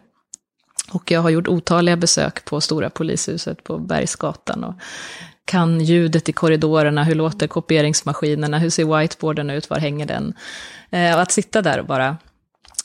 Och 0.91 1.11
jag 1.11 1.21
har 1.21 1.29
gjort 1.29 1.47
otaliga 1.47 1.95
besök 1.95 2.45
på 2.45 2.61
Stora 2.61 2.89
polishuset 2.89 3.63
på 3.63 3.77
Bergsgatan 3.77 4.63
och 4.63 4.73
kan 5.47 5.81
ljudet 5.81 6.29
i 6.29 6.33
korridorerna, 6.33 7.03
hur 7.03 7.15
låter 7.15 7.47
kopieringsmaskinerna, 7.47 8.59
hur 8.59 8.69
ser 8.69 8.99
whiteboarden 8.99 9.49
ut, 9.49 9.69
var 9.69 9.79
hänger 9.79 10.05
den? 10.05 10.33
Eh, 10.89 11.15
och 11.15 11.21
att 11.21 11.31
sitta 11.31 11.61
där 11.61 11.79
och 11.79 11.85
bara 11.85 12.17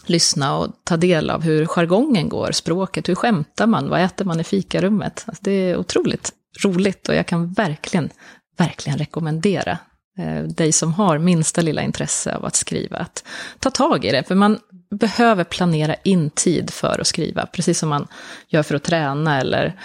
lyssna 0.06 0.56
och 0.56 0.68
ta 0.84 0.96
del 0.96 1.30
av 1.30 1.42
hur 1.42 1.66
jargongen 1.66 2.28
går, 2.28 2.52
språket, 2.52 3.08
hur 3.08 3.14
skämtar 3.14 3.66
man, 3.66 3.88
vad 3.88 4.00
äter 4.00 4.24
man 4.24 4.40
i 4.40 4.44
fikarummet? 4.44 5.24
Alltså 5.26 5.42
det 5.44 5.52
är 5.52 5.76
otroligt 5.76 6.32
roligt 6.64 7.08
och 7.08 7.14
jag 7.14 7.26
kan 7.26 7.52
verkligen, 7.52 8.10
verkligen 8.58 8.98
rekommendera 8.98 9.78
eh, 10.18 10.42
dig 10.42 10.72
som 10.72 10.94
har 10.94 11.18
minsta 11.18 11.60
lilla 11.60 11.82
intresse 11.82 12.36
av 12.36 12.44
att 12.44 12.56
skriva, 12.56 12.96
att 12.96 13.24
ta 13.58 13.70
tag 13.70 14.04
i 14.04 14.10
det. 14.10 14.22
För 14.28 14.34
man 14.34 14.58
behöver 14.90 15.44
planera 15.44 15.94
in 15.94 16.30
tid 16.30 16.70
för 16.70 17.00
att 17.00 17.06
skriva, 17.06 17.46
precis 17.46 17.78
som 17.78 17.88
man 17.88 18.06
gör 18.48 18.62
för 18.62 18.74
att 18.74 18.82
träna 18.82 19.40
eller 19.40 19.76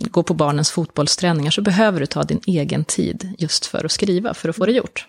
gå 0.00 0.22
på 0.22 0.34
barnens 0.34 0.70
fotbollsträningar 0.70 1.50
så 1.50 1.62
behöver 1.62 2.00
du 2.00 2.06
ta 2.06 2.22
din 2.22 2.40
egen 2.46 2.84
tid 2.84 3.34
just 3.38 3.66
för 3.66 3.84
att 3.84 3.92
skriva, 3.92 4.34
för 4.34 4.48
att 4.48 4.56
få 4.56 4.66
det 4.66 4.72
gjort. 4.72 5.06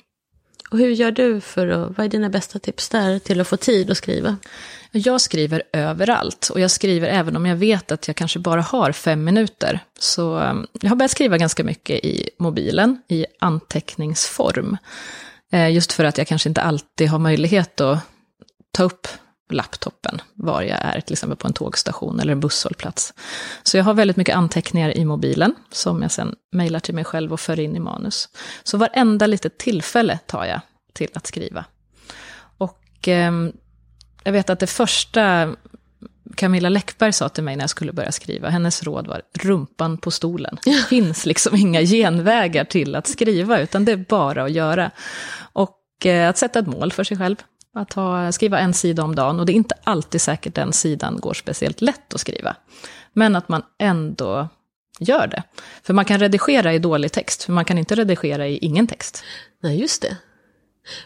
Och 0.71 0.77
hur 0.77 0.89
gör 0.89 1.11
du 1.11 1.41
för 1.41 1.67
att, 1.67 1.97
vad 1.97 2.05
är 2.05 2.09
dina 2.09 2.29
bästa 2.29 2.59
tips 2.59 2.89
där 2.89 3.19
till 3.19 3.41
att 3.41 3.47
få 3.47 3.57
tid 3.57 3.91
att 3.91 3.97
skriva? 3.97 4.37
Jag 4.91 5.21
skriver 5.21 5.63
överallt 5.73 6.49
och 6.53 6.59
jag 6.59 6.71
skriver 6.71 7.07
även 7.07 7.35
om 7.35 7.45
jag 7.45 7.55
vet 7.55 7.91
att 7.91 8.07
jag 8.07 8.15
kanske 8.15 8.39
bara 8.39 8.61
har 8.61 8.91
fem 8.91 9.23
minuter. 9.23 9.79
Så 9.99 10.39
um, 10.39 10.67
jag 10.81 10.89
har 10.89 10.95
börjat 10.95 11.11
skriva 11.11 11.37
ganska 11.37 11.63
mycket 11.63 12.05
i 12.05 12.29
mobilen, 12.37 13.01
i 13.07 13.25
anteckningsform. 13.39 14.77
Eh, 15.51 15.71
just 15.71 15.93
för 15.93 16.03
att 16.03 16.17
jag 16.17 16.27
kanske 16.27 16.49
inte 16.49 16.61
alltid 16.61 17.09
har 17.09 17.19
möjlighet 17.19 17.81
att 17.81 17.99
ta 18.71 18.83
upp 18.83 19.07
laptopen 19.51 20.21
var 20.33 20.61
jag 20.61 20.79
är, 20.81 21.01
till 21.01 21.13
exempel 21.13 21.37
på 21.37 21.47
en 21.47 21.53
tågstation 21.53 22.19
eller 22.19 22.31
en 22.31 22.39
busshållplats. 22.39 23.13
Så 23.63 23.77
jag 23.77 23.83
har 23.83 23.93
väldigt 23.93 24.17
mycket 24.17 24.35
anteckningar 24.35 24.97
i 24.97 25.05
mobilen 25.05 25.55
som 25.71 26.01
jag 26.01 26.11
sen 26.11 26.35
mejlar 26.51 26.79
till 26.79 26.95
mig 26.95 27.03
själv 27.03 27.33
och 27.33 27.39
för 27.39 27.59
in 27.59 27.75
i 27.75 27.79
manus. 27.79 28.29
Så 28.63 28.77
varenda 28.77 29.27
litet 29.27 29.57
tillfälle 29.57 30.19
tar 30.25 30.45
jag 30.45 30.61
till 30.93 31.09
att 31.13 31.27
skriva. 31.27 31.65
Och 32.57 33.07
eh, 33.07 33.31
jag 34.23 34.31
vet 34.31 34.49
att 34.49 34.59
det 34.59 34.67
första 34.67 35.55
Camilla 36.35 36.69
Läckberg 36.69 37.13
sa 37.13 37.29
till 37.29 37.43
mig 37.43 37.55
när 37.55 37.63
jag 37.63 37.69
skulle 37.69 37.93
börja 37.93 38.11
skriva, 38.11 38.49
hennes 38.49 38.83
råd 38.83 39.07
var 39.07 39.21
rumpan 39.33 39.97
på 39.97 40.11
stolen. 40.11 40.57
Det 40.63 40.87
finns 40.87 41.25
liksom 41.25 41.55
inga 41.55 41.81
genvägar 41.81 42.63
till 42.65 42.95
att 42.95 43.07
skriva, 43.07 43.59
utan 43.59 43.85
det 43.85 43.91
är 43.91 44.05
bara 44.09 44.43
att 44.43 44.51
göra. 44.51 44.91
Och 45.53 46.05
eh, 46.05 46.29
att 46.29 46.37
sätta 46.37 46.59
ett 46.59 46.67
mål 46.67 46.91
för 46.91 47.03
sig 47.03 47.17
själv. 47.17 47.35
Att 47.73 47.93
ha, 47.93 48.31
skriva 48.31 48.59
en 48.59 48.73
sida 48.73 49.03
om 49.03 49.15
dagen, 49.15 49.39
och 49.39 49.45
det 49.45 49.51
är 49.51 49.55
inte 49.55 49.75
alltid 49.83 50.21
säkert 50.21 50.55
den 50.55 50.73
sidan 50.73 51.19
går 51.19 51.33
speciellt 51.33 51.81
lätt 51.81 52.13
att 52.13 52.19
skriva. 52.19 52.55
Men 53.13 53.35
att 53.35 53.49
man 53.49 53.61
ändå 53.79 54.49
gör 54.99 55.27
det. 55.27 55.43
För 55.83 55.93
man 55.93 56.05
kan 56.05 56.19
redigera 56.19 56.73
i 56.73 56.79
dålig 56.79 57.11
text, 57.11 57.43
för 57.43 57.53
man 57.53 57.65
kan 57.65 57.77
inte 57.77 57.95
redigera 57.95 58.47
i 58.47 58.57
ingen 58.57 58.87
text. 58.87 59.23
Nej, 59.63 59.79
just 59.79 60.01
det. 60.01 60.17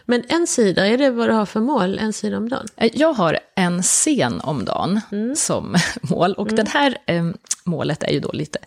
Men 0.04 0.24
en 0.28 0.46
sida, 0.46 0.86
är 0.86 0.98
det 0.98 1.10
vad 1.10 1.28
du 1.28 1.32
har 1.32 1.46
för 1.46 1.60
mål? 1.60 1.98
En 1.98 2.12
sida 2.12 2.36
om 2.36 2.48
dagen? 2.48 2.66
Eh, 2.76 2.90
jag 2.94 3.12
har 3.12 3.38
en 3.54 3.82
scen 3.82 4.40
om 4.40 4.64
dagen 4.64 5.00
mm. 5.12 5.36
som 5.36 5.76
mål. 6.00 6.34
Och 6.34 6.48
mm. 6.48 6.64
det 6.64 6.70
här 6.70 6.98
eh, 7.06 7.24
målet 7.64 8.02
är 8.02 8.10
ju 8.10 8.20
då 8.20 8.32
lite 8.32 8.58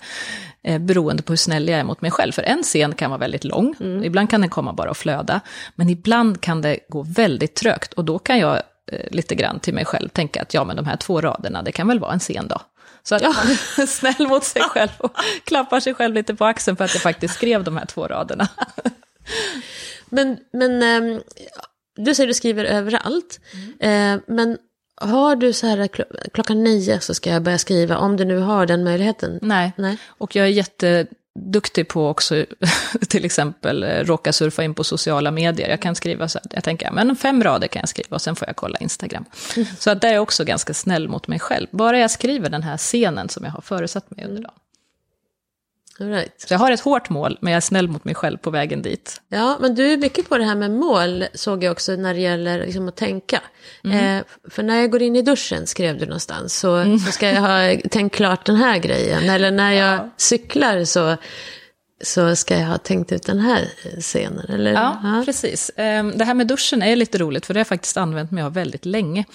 eh, 0.63 0.79
beroende 0.79 1.23
på 1.23 1.31
hur 1.31 1.37
snäll 1.37 1.67
jag 1.67 1.79
är 1.79 1.83
mot 1.83 2.01
mig 2.01 2.11
själv. 2.11 2.31
För 2.31 2.43
en 2.43 2.63
scen 2.63 2.93
kan 2.93 3.11
vara 3.11 3.19
väldigt 3.19 3.43
lång, 3.43 3.75
mm. 3.79 4.03
ibland 4.03 4.29
kan 4.29 4.41
den 4.41 4.49
komma 4.49 4.73
bara 4.73 4.89
och 4.89 4.97
flöda. 4.97 5.41
Men 5.75 5.89
ibland 5.89 6.41
kan 6.41 6.61
det 6.61 6.79
gå 6.89 7.01
väldigt 7.01 7.55
trögt 7.55 7.93
och 7.93 8.05
då 8.05 8.19
kan 8.19 8.39
jag 8.39 8.55
eh, 8.91 9.11
lite 9.11 9.35
grann 9.35 9.59
till 9.59 9.73
mig 9.73 9.85
själv 9.85 10.09
tänka 10.09 10.41
att 10.41 10.53
ja, 10.53 10.63
men 10.63 10.75
de 10.75 10.85
här 10.85 10.97
två 10.97 11.21
raderna, 11.21 11.61
det 11.61 11.71
kan 11.71 11.87
väl 11.87 11.99
vara 11.99 12.13
en 12.13 12.19
scen 12.19 12.47
då. 12.47 12.61
Så 13.03 13.15
att 13.15 13.21
man 13.21 13.31
är 13.31 13.85
snäll 13.87 14.27
mot 14.27 14.43
sig 14.43 14.61
själv 14.61 14.89
och 14.97 15.11
klappar 15.43 15.79
sig 15.79 15.93
själv 15.93 16.13
lite 16.13 16.35
på 16.35 16.45
axeln 16.45 16.77
för 16.77 16.85
att 16.85 16.93
jag 16.93 17.03
faktiskt 17.03 17.33
skrev 17.33 17.63
de 17.63 17.77
här 17.77 17.85
två 17.85 18.07
raderna. 18.07 18.47
Men, 20.09 20.37
men 20.51 20.83
ähm, 20.83 21.21
du 21.95 22.15
säger 22.15 22.27
du 22.27 22.33
skriver 22.33 22.65
överallt. 22.65 23.39
Mm. 23.79 24.15
Äh, 24.15 24.21
men 24.27 24.57
har 25.01 25.35
du 25.35 25.53
så 25.53 25.67
här 25.67 25.87
kl 25.87 26.01
klockan 26.33 26.63
nio 26.63 26.99
så 26.99 27.13
ska 27.13 27.29
jag 27.29 27.43
börja 27.43 27.57
skriva, 27.57 27.97
om 27.97 28.17
du 28.17 28.25
nu 28.25 28.37
har 28.37 28.65
den 28.65 28.83
möjligheten? 28.83 29.39
Nej, 29.41 29.71
Nej. 29.77 29.97
och 30.07 30.35
jag 30.35 30.45
är 30.45 30.49
jätteduktig 30.49 31.87
på 31.87 32.07
också, 32.07 32.45
till 33.09 33.25
exempel 33.25 33.83
eh, 33.83 34.03
råka 34.03 34.33
surfa 34.33 34.63
in 34.63 34.73
på 34.73 34.83
sociala 34.83 35.31
medier. 35.31 35.69
Jag 35.69 35.81
kan 35.81 35.95
skriva 35.95 36.27
så 36.27 36.39
här, 36.39 36.47
jag 36.53 36.63
tänker, 36.63 36.91
men 36.91 37.15
fem 37.15 37.43
rader 37.43 37.67
kan 37.67 37.79
jag 37.79 37.89
skriva 37.89 38.15
och 38.15 38.21
sen 38.21 38.35
får 38.35 38.47
jag 38.47 38.55
kolla 38.55 38.77
Instagram. 38.77 39.25
Mm. 39.55 39.67
Så 39.79 39.91
att 39.91 40.01
där 40.01 40.09
är 40.09 40.13
jag 40.13 40.23
också 40.23 40.43
ganska 40.43 40.73
snäll 40.73 41.07
mot 41.07 41.27
mig 41.27 41.39
själv. 41.39 41.67
Bara 41.71 41.99
jag 41.99 42.11
skriver 42.11 42.49
den 42.49 42.63
här 42.63 42.77
scenen 42.77 43.29
som 43.29 43.45
jag 43.45 43.51
har 43.51 43.61
föresatt 43.61 44.11
mig 44.11 44.25
under 44.25 44.41
dagen. 44.41 44.59
Right. 45.99 46.41
Så 46.41 46.53
jag 46.53 46.59
har 46.59 46.71
ett 46.71 46.79
hårt 46.79 47.09
mål, 47.09 47.37
men 47.41 47.53
jag 47.53 47.57
är 47.57 47.61
snäll 47.61 47.87
mot 47.87 48.05
mig 48.05 48.15
själv 48.15 48.37
på 48.37 48.49
vägen 48.49 48.81
dit. 48.81 49.21
Ja, 49.29 49.57
men 49.61 49.75
du 49.75 49.93
är 49.93 49.97
mycket 49.97 50.29
på 50.29 50.37
det 50.37 50.43
här 50.43 50.55
med 50.55 50.71
mål, 50.71 51.25
såg 51.33 51.63
jag 51.63 51.71
också 51.71 51.95
när 51.95 52.13
det 52.13 52.19
gäller 52.19 52.65
liksom 52.65 52.87
att 52.87 52.95
tänka. 52.95 53.41
Mm. 53.83 54.17
Eh, 54.17 54.23
för 54.49 54.63
när 54.63 54.79
jag 54.79 54.91
går 54.91 55.01
in 55.01 55.15
i 55.15 55.21
duschen, 55.21 55.67
skrev 55.67 55.97
du 55.97 56.05
någonstans, 56.05 56.59
så, 56.59 56.75
mm. 56.75 56.99
så 56.99 57.11
ska 57.11 57.29
jag 57.29 57.41
ha 57.41 57.89
tänkt 57.89 58.15
klart 58.15 58.45
den 58.45 58.55
här 58.55 58.77
grejen. 58.77 59.29
Eller 59.29 59.51
när 59.51 59.71
jag 59.71 59.93
ja. 59.93 60.09
cyklar 60.17 60.83
så 60.83 61.17
så 62.01 62.35
ska 62.35 62.57
jag 62.57 62.67
ha 62.67 62.77
tänkt 62.77 63.11
ut 63.11 63.23
den 63.23 63.39
här 63.39 63.69
scenen. 63.99 64.45
Eller? 64.49 64.73
Ja, 64.73 64.99
ja, 65.03 65.21
precis. 65.25 65.71
Ehm, 65.75 66.17
det 66.17 66.25
här 66.25 66.33
med 66.33 66.47
duschen 66.47 66.81
är 66.81 66.95
lite 66.95 67.17
roligt, 67.17 67.45
för 67.45 67.53
det 67.53 67.57
har 67.57 67.61
jag 67.61 67.67
faktiskt 67.67 67.97
använt 67.97 68.31
mig 68.31 68.43
av 68.43 68.53
väldigt 68.53 68.85
länge. 68.85 69.25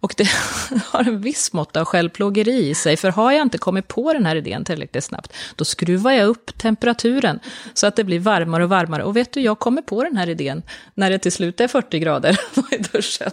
Och 0.00 0.14
det 0.16 0.28
har 0.84 1.04
en 1.04 1.20
viss 1.20 1.52
mått 1.52 1.76
av 1.76 1.84
självplågeri 1.84 2.68
i 2.68 2.74
sig, 2.74 2.96
för 2.96 3.10
har 3.10 3.32
jag 3.32 3.42
inte 3.42 3.58
kommit 3.58 3.88
på 3.88 4.12
den 4.12 4.26
här 4.26 4.36
idén 4.36 4.64
tillräckligt 4.64 5.04
snabbt, 5.04 5.32
då 5.56 5.64
skruvar 5.64 6.12
jag 6.12 6.26
upp 6.28 6.58
temperaturen 6.58 7.40
så 7.74 7.86
att 7.86 7.96
det 7.96 8.04
blir 8.04 8.20
varmare 8.20 8.64
och 8.64 8.70
varmare. 8.70 9.04
Och 9.04 9.16
vet 9.16 9.32
du, 9.32 9.40
jag 9.40 9.58
kommer 9.58 9.82
på 9.82 10.04
den 10.04 10.16
här 10.16 10.28
idén 10.28 10.62
när 10.94 11.10
det 11.10 11.18
till 11.18 11.32
slut 11.32 11.60
är 11.60 11.68
40 11.68 11.98
grader 11.98 12.40
i 12.70 12.76
duschen. 12.76 13.30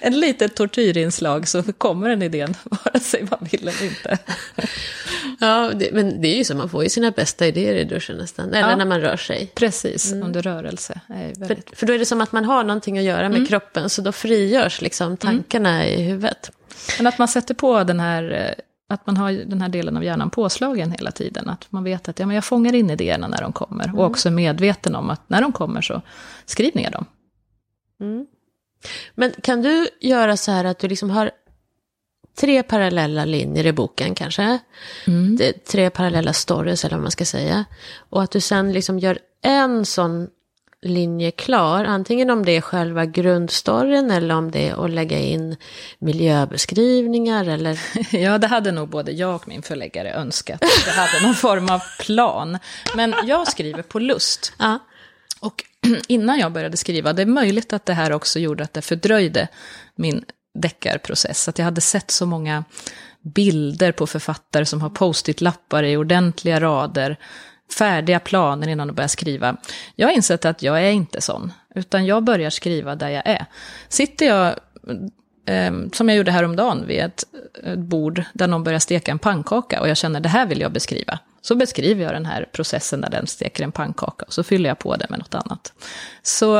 En 0.00 0.20
litet 0.20 0.54
tortyrinslag 0.54 1.48
så 1.48 1.62
kommer 1.62 2.08
den 2.08 2.22
idén, 2.22 2.54
vare 2.64 3.00
sig 3.00 3.26
man 3.30 3.48
vill 3.50 3.62
eller 3.62 3.84
inte. 3.84 4.18
ja, 5.40 5.70
det, 5.74 5.92
men 5.92 6.20
det 6.20 6.28
är 6.28 6.36
ju 6.36 6.44
så, 6.44 6.56
man 6.56 6.68
får 6.68 6.82
ju 6.82 6.88
sina 6.88 7.10
bästa 7.10 7.46
idéer 7.46 7.74
i 7.74 7.84
duschen 7.84 8.16
nästan, 8.16 8.48
eller 8.48 8.70
ja, 8.70 8.76
när 8.76 8.84
man 8.84 9.00
rör 9.00 9.16
sig. 9.16 9.52
Precis, 9.54 10.12
mm. 10.12 10.26
under 10.26 10.42
rörelse. 10.42 11.00
Väldigt... 11.08 11.68
För, 11.68 11.76
för, 11.76 11.86
då 11.86 11.92
är 11.92 11.98
det 11.98 12.06
som 12.06 12.20
att 12.20 12.32
man 12.32 12.44
har 12.44 12.64
någonting 12.64 12.98
att 12.98 13.04
göra 13.04 13.28
med 13.28 13.36
mm. 13.36 13.46
kroppen, 13.46 13.90
så 13.90 14.02
då 14.02 14.12
frigörs 14.12 14.80
liksom 14.80 15.06
mm. 15.06 15.16
tankarna 15.16 15.84
mm. 15.84 16.00
i 16.00 16.02
huvudet. 16.02 16.50
Men 16.98 17.06
att 17.06 17.18
man 17.18 17.28
sätter 17.28 17.54
på 17.54 17.84
den 17.84 18.00
här 18.00 18.32
eh, 18.32 18.64
att 18.88 19.06
man 19.06 19.16
har 19.16 19.32
den 19.32 19.62
här 19.62 19.68
delen 19.68 19.96
av 19.96 20.04
hjärnan 20.04 20.30
påslagen 20.30 20.90
hela 20.90 21.10
tiden. 21.10 21.48
Att 21.48 21.72
man 21.72 21.84
vet 21.84 22.08
att 22.08 22.18
ja, 22.18 22.26
men 22.26 22.34
jag 22.34 22.44
fångar 22.44 22.74
in 22.74 22.90
idéerna 22.90 23.28
när 23.28 23.42
de 23.42 23.52
kommer. 23.52 23.84
Mm. 23.84 23.98
Och 23.98 24.06
också 24.06 24.28
är 24.28 24.32
medveten 24.32 24.94
om 24.94 25.10
att 25.10 25.28
när 25.28 25.42
de 25.42 25.52
kommer 25.52 25.80
så 25.80 26.02
skriv 26.44 26.76
ner 26.76 26.90
dem. 26.90 27.06
Mm. 28.00 28.26
Men 29.14 29.32
kan 29.42 29.62
du 29.62 29.88
göra 30.00 30.36
så 30.36 30.52
här 30.52 30.64
att 30.64 30.78
du 30.78 30.88
liksom 30.88 31.10
har 31.10 31.30
tre 32.38 32.62
parallella 32.62 33.24
linjer 33.24 33.66
i 33.66 33.72
boken 33.72 34.14
kanske? 34.14 34.58
Mm. 35.06 35.38
Tre 35.70 35.90
parallella 35.90 36.32
stories 36.32 36.84
eller 36.84 36.96
vad 36.96 37.02
man 37.02 37.10
ska 37.10 37.24
säga. 37.24 37.64
Och 38.10 38.22
att 38.22 38.30
du 38.30 38.40
sen 38.40 38.72
liksom 38.72 38.98
gör 38.98 39.18
en 39.42 39.86
sån 39.86 40.28
linje 40.82 41.30
klar, 41.30 41.84
antingen 41.84 42.30
om 42.30 42.44
det 42.44 42.52
är 42.52 42.60
själva 42.60 43.06
grundstoryn 43.06 44.10
eller 44.10 44.34
om 44.34 44.50
det 44.50 44.68
är 44.68 44.84
att 44.84 44.90
lägga 44.90 45.18
in 45.18 45.56
miljöbeskrivningar 45.98 47.48
eller... 47.48 47.80
Ja, 48.16 48.38
det 48.38 48.46
hade 48.46 48.72
nog 48.72 48.88
både 48.88 49.12
jag 49.12 49.34
och 49.34 49.48
min 49.48 49.62
förläggare 49.62 50.12
önskat. 50.12 50.60
Det 50.60 50.90
hade 50.90 51.26
någon 51.26 51.34
form 51.34 51.68
av 51.68 51.82
plan. 52.00 52.58
Men 52.96 53.14
jag 53.24 53.48
skriver 53.48 53.82
på 53.82 53.98
lust. 53.98 54.52
Ja. 54.58 54.78
Och 55.40 55.64
innan 56.08 56.38
jag 56.38 56.52
började 56.52 56.76
skriva, 56.76 57.12
det 57.12 57.22
är 57.22 57.26
möjligt 57.26 57.72
att 57.72 57.86
det 57.86 57.94
här 57.94 58.12
också 58.12 58.38
gjorde 58.38 58.64
att 58.64 58.74
det 58.74 58.82
fördröjde 58.82 59.48
min 59.96 60.24
deckarprocess. 60.58 61.48
Att 61.48 61.58
jag 61.58 61.64
hade 61.64 61.80
sett 61.80 62.10
så 62.10 62.26
många 62.26 62.64
bilder 63.34 63.92
på 63.92 64.06
författare 64.06 64.64
som 64.64 64.80
har 64.80 64.90
post-it-lappar 64.90 65.82
i 65.82 65.96
ordentliga 65.96 66.60
rader, 66.60 67.16
färdiga 67.78 68.20
planer 68.20 68.68
innan 68.68 68.88
de 68.88 68.94
börjar 68.94 69.08
skriva. 69.08 69.56
Jag 69.94 70.08
har 70.08 70.12
insett 70.12 70.44
att 70.44 70.62
jag 70.62 70.82
är 70.82 70.90
inte 70.90 71.20
sån, 71.20 71.52
utan 71.74 72.06
jag 72.06 72.24
börjar 72.24 72.50
skriva 72.50 72.96
där 72.96 73.08
jag 73.08 73.26
är. 73.26 73.46
Sitter 73.88 74.26
jag, 74.26 74.54
eh, 75.46 75.72
som 75.92 76.08
jag 76.08 76.18
gjorde 76.18 76.30
häromdagen, 76.30 76.86
vid 76.86 76.98
ett, 76.98 77.24
ett 77.64 77.78
bord 77.78 78.22
där 78.32 78.46
någon 78.46 78.64
börjar 78.64 78.78
steka 78.78 79.10
en 79.10 79.18
pannkaka 79.18 79.80
och 79.80 79.88
jag 79.88 79.96
känner 79.96 80.20
det 80.20 80.28
här 80.28 80.46
vill 80.46 80.60
jag 80.60 80.72
beskriva. 80.72 81.18
Så 81.46 81.54
beskriver 81.54 82.04
jag 82.04 82.12
den 82.12 82.26
här 82.26 82.48
processen 82.52 83.00
när 83.00 83.10
den 83.10 83.26
steker 83.26 83.64
en 83.64 83.72
pannkaka 83.72 84.24
och 84.26 84.32
så 84.32 84.42
fyller 84.42 84.70
jag 84.70 84.78
på 84.78 84.96
det 84.96 85.06
med 85.10 85.18
något 85.18 85.34
annat. 85.34 85.72
Så 86.22 86.58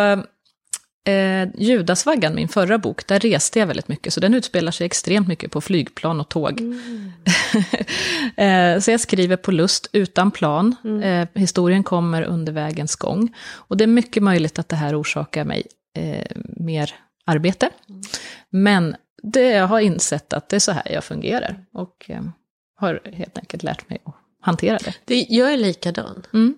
eh, 1.06 1.48
Judasvaggan, 1.58 2.34
min 2.34 2.48
förra 2.48 2.78
bok, 2.78 3.06
där 3.06 3.20
reste 3.20 3.58
jag 3.58 3.66
väldigt 3.66 3.88
mycket. 3.88 4.12
Så 4.12 4.20
den 4.20 4.34
utspelar 4.34 4.72
sig 4.72 4.86
extremt 4.86 5.28
mycket 5.28 5.50
på 5.50 5.60
flygplan 5.60 6.20
och 6.20 6.28
tåg. 6.28 6.60
Mm. 6.60 7.12
eh, 8.76 8.80
så 8.80 8.90
jag 8.90 9.00
skriver 9.00 9.36
på 9.36 9.52
lust, 9.52 9.88
utan 9.92 10.30
plan. 10.30 10.76
Mm. 10.84 11.02
Eh, 11.02 11.28
historien 11.40 11.82
kommer 11.82 12.22
under 12.22 12.52
vägens 12.52 12.96
gång. 12.96 13.34
Och 13.52 13.76
det 13.76 13.84
är 13.84 13.88
mycket 13.88 14.22
möjligt 14.22 14.58
att 14.58 14.68
det 14.68 14.76
här 14.76 15.00
orsakar 15.00 15.44
mig 15.44 15.66
eh, 15.96 16.36
mer 16.56 16.94
arbete. 17.24 17.70
Mm. 17.88 18.00
Men 18.50 18.96
det, 19.22 19.48
jag 19.50 19.66
har 19.66 19.80
insett 19.80 20.32
att 20.32 20.48
det 20.48 20.56
är 20.56 20.60
så 20.60 20.72
här 20.72 20.92
jag 20.92 21.04
fungerar. 21.04 21.64
Och 21.72 22.06
eh, 22.08 22.22
har 22.76 23.00
helt 23.12 23.38
enkelt 23.38 23.62
lärt 23.62 23.88
mig 23.90 23.98
att 24.04 24.14
hantera 24.46 24.78
det. 24.78 24.94
det 25.04 25.26
jag 25.28 25.52
är 25.52 25.56
likadan. 25.56 26.26
Mm. 26.32 26.54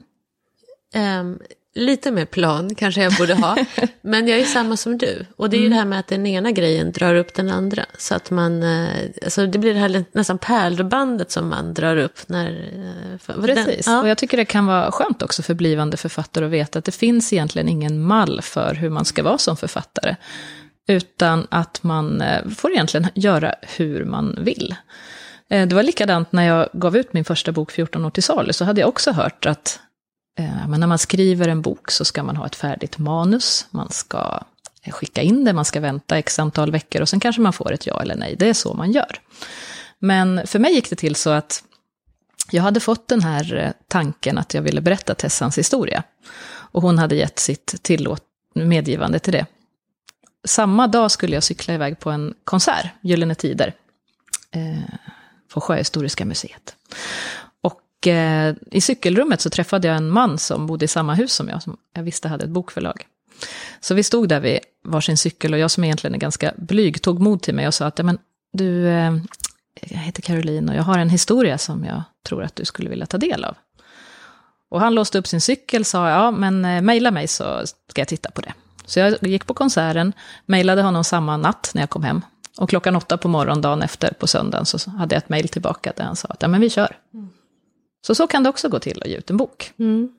Um, 0.95 1.38
lite 1.75 2.11
mer 2.11 2.25
plan 2.25 2.75
kanske 2.75 3.02
jag 3.02 3.12
borde 3.12 3.35
ha. 3.35 3.57
men 4.00 4.28
jag 4.28 4.40
är 4.40 4.45
samma 4.45 4.76
som 4.76 4.99
du. 4.99 5.26
Och 5.37 5.50
det 5.50 5.57
är 5.57 5.59
mm. 5.59 5.64
ju 5.64 5.68
det 5.68 5.76
här 5.76 5.85
med 5.85 5.99
att 5.99 6.07
den 6.07 6.26
ena 6.26 6.50
grejen 6.50 6.92
drar 6.92 7.14
upp 7.14 7.35
den 7.35 7.50
andra. 7.50 7.87
Så 7.99 8.14
att 8.14 8.30
man, 8.30 8.62
uh, 8.62 8.88
alltså 9.25 9.47
det 9.47 9.59
blir 9.59 9.75
det 9.75 9.80
här 9.80 10.04
nästan 10.12 10.38
pärlbandet 10.38 11.30
som 11.30 11.49
man 11.49 11.75
drar 11.75 11.97
upp 11.97 12.18
när... 12.26 12.50
Uh, 12.50 13.42
Precis, 13.42 13.87
den, 13.87 13.95
ja. 13.95 14.00
och 14.00 14.09
jag 14.09 14.18
tycker 14.18 14.37
det 14.37 14.45
kan 14.45 14.66
vara 14.66 14.90
skönt 14.92 15.23
också 15.23 15.42
för 15.42 15.54
blivande 15.54 15.97
författare 15.97 16.45
att 16.45 16.50
veta 16.50 16.78
att 16.78 16.85
det 16.85 16.92
finns 16.92 17.33
egentligen 17.33 17.68
ingen 17.68 18.00
mall 18.00 18.42
för 18.42 18.75
hur 18.75 18.90
man 18.90 19.04
ska 19.04 19.23
vara 19.23 19.38
som 19.38 19.57
författare. 19.57 20.16
Utan 20.88 21.47
att 21.50 21.83
man 21.83 22.23
uh, 22.23 22.50
får 22.50 22.71
egentligen 22.71 23.09
göra 23.14 23.54
hur 23.76 24.04
man 24.04 24.38
vill. 24.40 24.75
Eh, 25.50 25.67
det 25.67 25.75
var 25.75 25.83
likadant 25.83 26.33
när 26.33 26.47
jag 26.47 26.69
gav 26.73 26.97
ut 26.97 27.12
min 27.12 27.25
första 27.25 27.52
bok 27.52 27.73
14 27.73 28.05
år 28.05 28.11
till 28.11 28.23
salu, 28.23 28.52
så 28.52 28.64
hade 28.64 28.81
jag 28.81 28.88
också 28.88 29.12
hört 29.12 29.47
att 29.47 29.81
eh, 30.38 30.69
men 30.69 30.81
när 30.81 30.87
man 30.87 30.99
skriver 30.99 31.49
en 31.49 31.62
bok 31.62 31.90
så 31.90 32.05
ska 32.05 32.23
man 32.23 32.37
ha 32.37 32.47
ett 32.47 32.57
färdigt 32.57 32.99
manus, 32.99 33.67
man 33.71 33.90
ska 33.90 34.40
eh, 34.83 34.93
skicka 34.93 35.23
in 35.23 35.45
det, 35.45 35.52
man 35.52 35.64
ska 35.64 35.81
vänta 35.81 36.19
x 36.19 36.38
antal 36.38 36.73
veckor 36.73 37.02
och 37.02 37.09
sen 37.09 37.21
kanske 37.21 37.43
man 37.43 37.52
får 37.52 37.73
ett 37.73 37.87
ja 37.87 38.02
eller 38.02 38.17
nej. 38.17 38.37
Det 38.38 38.49
är 38.49 38.55
så 38.55 38.75
man 38.75 38.93
gör. 38.93 39.21
Men 39.99 40.47
för 40.47 40.59
mig 40.59 40.75
gick 40.75 40.90
det 40.90 40.97
till 40.97 41.14
så 41.14 41.31
att 41.31 41.62
jag 42.50 42.62
hade 42.62 42.81
fått 42.81 43.09
den 43.09 43.23
här 43.23 43.57
eh, 43.57 43.71
tanken 43.88 44.38
att 44.38 44.55
jag 44.55 44.62
ville 44.62 44.81
berätta 44.81 45.14
Tessans 45.14 45.59
historia. 45.59 46.02
Och 46.50 46.83
hon 46.83 46.99
hade 46.99 47.14
gett 47.14 47.38
sitt 47.38 47.83
tillåt 47.83 48.23
medgivande 48.55 49.19
till 49.19 49.33
det. 49.33 49.47
Samma 50.45 50.87
dag 50.87 51.11
skulle 51.11 51.35
jag 51.35 51.43
cykla 51.43 51.75
iväg 51.75 51.99
på 51.99 52.11
en 52.11 52.35
konsert, 52.45 52.87
Gyllene 53.00 53.35
Tider, 53.35 53.75
eh, 54.50 54.95
på 55.55 55.61
Sjöhistoriska 55.61 56.25
museet. 56.25 56.76
Och 57.61 58.07
eh, 58.07 58.55
i 58.71 58.81
cykelrummet 58.81 59.40
så 59.40 59.50
träffade 59.50 59.88
jag 59.88 59.97
en 59.97 60.11
man 60.11 60.38
som 60.38 60.67
bodde 60.67 60.85
i 60.85 60.88
samma 60.88 61.14
hus 61.14 61.33
som 61.33 61.49
jag, 61.49 61.62
som 61.62 61.76
jag 61.95 62.02
visste 62.02 62.28
hade 62.28 62.45
ett 62.45 62.50
bokförlag. 62.50 63.07
Så 63.81 63.95
vi 63.95 64.02
stod 64.02 64.28
där 64.28 64.40
vid 64.40 64.59
varsin 64.85 65.17
cykel 65.17 65.52
och 65.52 65.59
jag 65.59 65.71
som 65.71 65.85
egentligen 65.85 66.14
är 66.14 66.19
ganska 66.19 66.52
blyg 66.57 67.02
tog 67.02 67.21
mod 67.21 67.43
till 67.43 67.55
mig 67.55 67.67
och 67.67 67.75
sa 67.75 67.87
att, 67.87 67.99
ja 67.99 68.05
men 68.05 68.19
du, 68.52 68.88
eh, 68.88 69.17
jag 69.81 69.99
heter 69.99 70.23
Caroline 70.23 70.69
och 70.69 70.75
jag 70.75 70.83
har 70.83 70.99
en 70.99 71.11
historia 71.11 71.59
som 71.59 71.85
jag 71.85 72.02
tror 72.28 72.43
att 72.43 72.57
du 72.57 72.64
skulle 72.64 72.90
vilja 72.90 73.07
ta 73.07 73.19
del 73.19 73.45
av. 73.45 73.57
Och 74.71 74.81
han 74.81 74.95
låste 74.95 75.19
upp 75.19 75.26
sin 75.26 75.40
cykel 75.40 75.81
och 75.81 75.87
sa, 75.87 76.11
ja 76.11 76.31
men 76.31 76.64
eh, 76.64 76.83
mejla 76.83 77.11
mig 77.11 77.28
så 77.28 77.67
ska 77.67 78.00
jag 78.00 78.09
titta 78.09 78.31
på 78.31 78.40
det. 78.40 78.52
Så 78.87 78.99
jag 78.99 79.23
gick 79.23 79.47
på 79.47 79.55
konserten, 79.55 80.12
mejlade 80.47 80.83
honom 80.83 81.05
samma 81.05 81.37
natt 81.37 81.71
när 81.75 81.83
jag 81.83 81.90
kom 81.90 82.02
hem. 82.02 82.23
Och 82.58 82.70
klockan 82.70 82.96
åtta 82.96 83.16
på 83.16 83.28
morgonen 83.28 83.62
dagen 83.62 83.82
efter, 83.82 84.12
på 84.12 84.26
söndagen, 84.26 84.66
så 84.66 84.90
hade 84.90 85.14
jag 85.14 85.22
ett 85.22 85.28
mejl 85.28 85.48
tillbaka 85.48 85.92
där 85.96 86.04
han 86.04 86.16
sa 86.16 86.28
att 86.28 86.42
ja, 86.42 86.48
men 86.48 86.60
vi 86.60 86.70
kör. 86.70 86.96
Mm. 87.14 87.28
Så 88.06 88.14
så 88.14 88.26
kan 88.26 88.42
det 88.42 88.48
också 88.48 88.68
gå 88.68 88.78
till 88.78 89.02
att 89.02 89.08
ge 89.08 89.16
ut 89.16 89.30
en 89.30 89.36
bok. 89.36 89.72
Mm. 89.78 90.12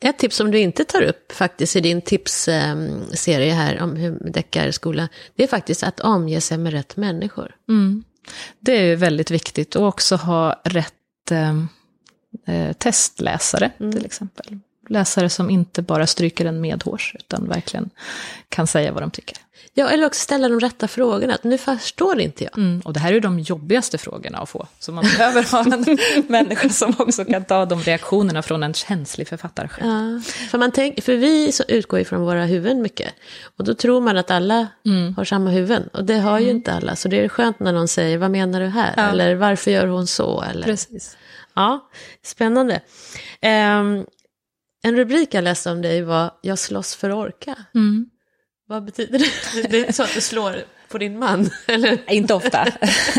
Ett 0.00 0.18
tips 0.18 0.36
som 0.36 0.50
du 0.50 0.58
inte 0.58 0.84
tar 0.84 1.02
upp 1.02 1.32
faktiskt 1.32 1.76
i 1.76 1.80
din 1.80 2.02
tipsserie 2.02 3.52
här 3.52 3.80
om 3.80 4.18
deckarskola, 4.20 5.08
det 5.36 5.42
är 5.42 5.48
faktiskt 5.48 5.82
att 5.82 6.00
omge 6.00 6.40
sig 6.40 6.58
med 6.58 6.72
rätt 6.72 6.96
människor. 6.96 7.54
Mm. 7.68 8.04
Det 8.60 8.72
är 8.72 8.96
väldigt 8.96 9.30
viktigt 9.30 9.76
och 9.76 9.86
också 9.86 10.16
ha 10.16 10.60
rätt 10.64 11.30
ehm, 11.30 11.68
eh, 12.46 12.72
testläsare 12.72 13.70
mm. 13.78 13.92
till 13.92 14.04
exempel. 14.04 14.58
Läsare 14.88 15.28
som 15.28 15.50
inte 15.50 15.82
bara 15.82 16.06
stryker 16.06 16.44
en 16.44 16.60
medhårs, 16.60 17.14
utan 17.18 17.48
verkligen 17.48 17.90
kan 18.48 18.66
säga 18.66 18.92
vad 18.92 19.02
de 19.02 19.10
tycker. 19.10 19.38
Ja, 19.78 19.88
eller 19.88 20.06
också 20.06 20.20
ställa 20.20 20.48
de 20.48 20.60
rätta 20.60 20.88
frågorna. 20.88 21.38
Nu 21.42 21.58
förstår 21.58 22.20
inte 22.20 22.44
jag. 22.44 22.58
Mm, 22.58 22.80
och 22.80 22.92
det 22.92 23.00
här 23.00 23.08
är 23.08 23.14
ju 23.14 23.20
de 23.20 23.38
jobbigaste 23.38 23.98
frågorna 23.98 24.38
att 24.38 24.48
få. 24.48 24.66
Så 24.78 24.92
man 24.92 25.04
behöver 25.18 25.52
ha 25.52 25.60
en 25.60 25.98
människa 26.28 26.68
som 26.68 26.94
också 26.98 27.24
kan 27.24 27.44
ta 27.44 27.64
de 27.64 27.80
reaktionerna 27.80 28.42
från 28.42 28.62
en 28.62 28.74
känslig 28.74 29.28
författare 29.28 29.68
själv. 29.68 29.88
Ja, 29.88 30.20
för, 30.50 30.58
man 30.58 30.72
tänk, 30.72 31.02
för 31.02 31.16
vi 31.16 31.52
så 31.52 31.64
utgår 31.68 31.98
ju 31.98 32.04
från 32.04 32.20
våra 32.20 32.44
huvuden 32.44 32.82
mycket. 32.82 33.14
Och 33.56 33.64
då 33.64 33.74
tror 33.74 34.00
man 34.00 34.16
att 34.16 34.30
alla 34.30 34.66
mm. 34.86 35.14
har 35.16 35.24
samma 35.24 35.50
huvuden. 35.50 35.88
Och 35.92 36.04
det 36.04 36.18
har 36.18 36.38
ju 36.38 36.44
mm. 36.44 36.56
inte 36.56 36.72
alla. 36.72 36.96
Så 36.96 37.08
det 37.08 37.24
är 37.24 37.28
skönt 37.28 37.60
när 37.60 37.72
någon 37.72 37.88
säger, 37.88 38.18
vad 38.18 38.30
menar 38.30 38.60
du 38.60 38.66
här? 38.66 38.94
Ja. 38.96 39.02
Eller 39.02 39.34
varför 39.34 39.70
gör 39.70 39.86
hon 39.86 40.06
så? 40.06 40.42
Eller... 40.42 40.62
Precis. 40.62 41.16
Ja, 41.54 41.88
spännande. 42.22 42.80
Um, 43.42 44.06
en 44.86 44.96
rubrik 44.96 45.34
jag 45.34 45.44
läste 45.44 45.70
om 45.70 45.82
dig 45.82 46.02
var 46.02 46.30
Jag 46.42 46.58
slåss 46.58 46.94
för 46.94 47.12
orka. 47.12 47.56
Mm. 47.74 48.06
Vad 48.68 48.84
betyder 48.84 49.18
det? 49.18 49.68
Det 49.70 49.88
är 49.88 49.92
så 49.92 50.02
att 50.02 50.14
du 50.14 50.20
slår 50.20 50.64
på 50.88 50.98
din 50.98 51.18
man? 51.18 51.50
Eller? 51.66 52.12
Inte 52.12 52.34
ofta. 52.34 52.66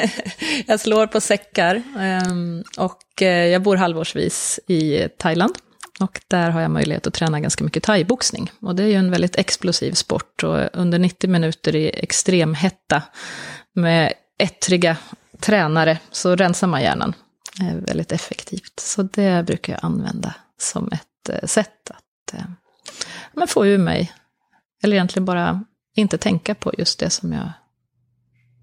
jag 0.66 0.80
slår 0.80 1.08
på 1.08 1.22
säckar. 1.22 1.84
Ehm, 2.00 2.64
och 2.78 3.22
eh, 3.22 3.46
jag 3.48 3.62
bor 3.62 3.76
halvårsvis 3.76 4.60
i 4.68 5.08
Thailand. 5.18 5.58
Och 6.00 6.22
där 6.28 6.50
har 6.50 6.62
jag 6.62 6.72
möjlighet 6.72 7.08
att 7.08 7.14
träna 7.14 7.40
ganska 7.40 7.64
mycket 7.64 7.84
thaiboxning. 7.84 8.52
Och 8.62 8.76
det 8.76 8.84
är 8.84 8.88
ju 8.88 8.94
en 8.94 9.12
väldigt 9.12 9.36
explosiv 9.36 9.92
sport. 9.92 10.44
Och 10.44 10.70
under 10.74 11.00
90 11.00 11.30
minuter 11.30 11.76
i 11.76 11.90
extrem 11.90 12.54
hetta 12.54 13.02
med 13.74 14.14
ettriga 14.40 14.98
tränare 15.40 16.00
så 16.12 16.36
rensar 16.36 16.68
man 16.68 16.82
hjärnan. 16.82 17.14
Är 17.62 17.76
väldigt 17.76 18.12
effektivt. 18.12 18.80
Så 18.80 19.04
det 19.04 19.46
brukar 19.46 19.74
jag 19.74 19.86
använda 19.86 20.36
som 20.58 20.88
ett 20.92 21.02
eh, 21.02 21.17
sätt 21.44 21.92
att 21.92 22.34
eh, 22.34 23.46
få 23.46 23.66
ur 23.66 23.78
mig 23.78 24.14
eller 24.84 24.96
egentligen 24.96 25.26
bara 25.26 25.64
inte 25.96 26.18
tänka 26.18 26.56
på 26.56 26.74
just 26.78 27.00
det 27.00 27.10
som 27.10 27.34
jag 27.34 27.52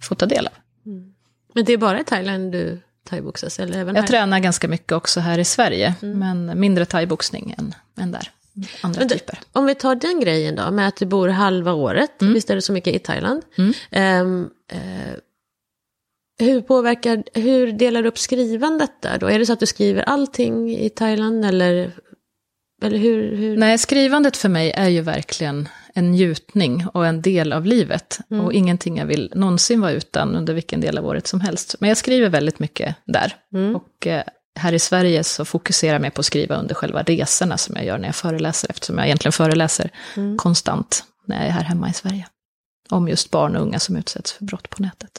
får 0.02 0.14
ta 0.14 0.26
del 0.26 0.47
av. 0.47 0.52
Mm. 0.87 1.14
Men 1.54 1.64
det 1.64 1.73
är 1.73 1.78
bara 1.78 2.00
i 2.00 2.04
Thailand 2.04 2.52
du 2.52 2.80
thaiboxas? 3.04 3.61
Eller 3.61 3.78
även 3.78 3.94
jag 3.94 4.02
här? 4.02 4.09
tränar 4.09 4.38
ganska 4.38 4.68
mycket 4.68 4.92
också 4.92 5.21
här 5.21 5.38
i 5.38 5.44
Sverige, 5.44 5.94
mm. 6.02 6.18
men 6.18 6.61
mindre 6.61 6.87
thaiboxning 6.87 7.54
än, 7.59 7.75
än 7.99 8.12
där. 8.12 8.30
Andra 8.80 9.00
men, 9.00 9.09
typer. 9.09 9.38
Om 9.52 9.66
vi 9.66 9.75
tar 9.75 9.94
den 9.94 10.21
grejen 10.21 10.56
då, 10.56 10.71
med 10.71 10.88
att 10.88 10.97
du 10.97 11.06
bor 11.06 11.28
halva 11.28 11.73
året, 11.73 12.23
mm. 12.23 12.35
visst 12.35 12.50
är 12.50 12.54
det 12.54 12.62
så 12.62 12.73
mycket 12.73 12.94
i 12.94 12.99
Thailand. 12.99 13.42
Um, 13.56 14.50
uh, 14.73 15.14
hur 16.38 16.61
påverkar, 16.61 17.25
hur 17.35 17.73
delar 17.73 18.02
du 18.02 18.09
upp 18.09 18.18
skrivandet 18.18 19.02
där 19.02 19.19
då? 19.19 19.26
Är 19.26 19.39
det 19.39 19.47
så 19.47 19.52
att 19.52 19.60
du 19.60 19.67
skriver 19.67 20.02
allting 20.02 20.71
i 20.71 20.91
Thailand 20.91 21.45
eller, 21.45 21.93
eller 22.84 22.99
hur, 22.99 23.36
hur? 23.36 23.56
Nej, 23.56 23.78
skrivandet 23.78 24.36
för 24.36 24.49
mig 24.49 24.70
är 24.70 24.88
ju 24.88 25.00
verkligen 25.00 25.68
en 25.94 26.10
njutning 26.10 26.86
och 26.86 27.06
en 27.06 27.23
del 27.23 27.52
av 27.52 27.66
livet. 27.66 28.18
Mm. 28.30 28.44
Och 28.44 28.52
ingenting 28.52 28.97
jag 28.97 29.06
vill 29.06 29.32
någonsin 29.34 29.80
vara 29.80 29.92
utan 29.92 30.36
under 30.36 30.54
vilken 30.54 30.80
del 30.80 30.99
av 30.99 31.06
året 31.06 31.26
som 31.26 31.40
helst. 31.40 31.75
Men 31.80 31.88
jag 31.88 31.97
skriver 31.97 32.28
väldigt 32.28 32.58
mycket 32.58 32.97
där. 33.04 33.36
Mm. 33.54 33.76
Och 33.76 34.06
eh, 34.06 34.23
här 34.58 34.73
i 34.73 34.78
Sverige 34.78 35.25
så 35.25 35.44
fokuserar 35.44 35.92
jag 35.92 36.02
mer 36.02 36.10
på 36.10 36.20
att 36.20 36.26
skriva 36.26 36.56
under 36.56 36.75
själva 36.75 37.02
resorna 37.02 37.58
som 37.58 37.76
jag 37.76 37.84
gör 37.84 37.99
när 37.99 38.08
jag 38.08 38.16
föreläser, 38.16 38.70
eftersom 38.70 38.99
jag 38.99 39.06
egentligen 39.06 39.32
föreläser 39.32 39.90
mm. 40.16 40.36
konstant 40.36 41.04
när 41.26 41.36
jag 41.36 41.47
är 41.47 41.50
här 41.50 41.64
hemma 41.64 41.90
i 41.90 41.92
Sverige. 41.92 42.26
Om 42.90 43.08
just 43.08 43.30
barn 43.30 43.56
och 43.56 43.62
unga 43.62 43.78
som 43.78 43.97
utsätts 43.97 44.32
för 44.32 44.44
brott 44.44 44.70
på 44.70 44.82
nätet. 44.82 45.18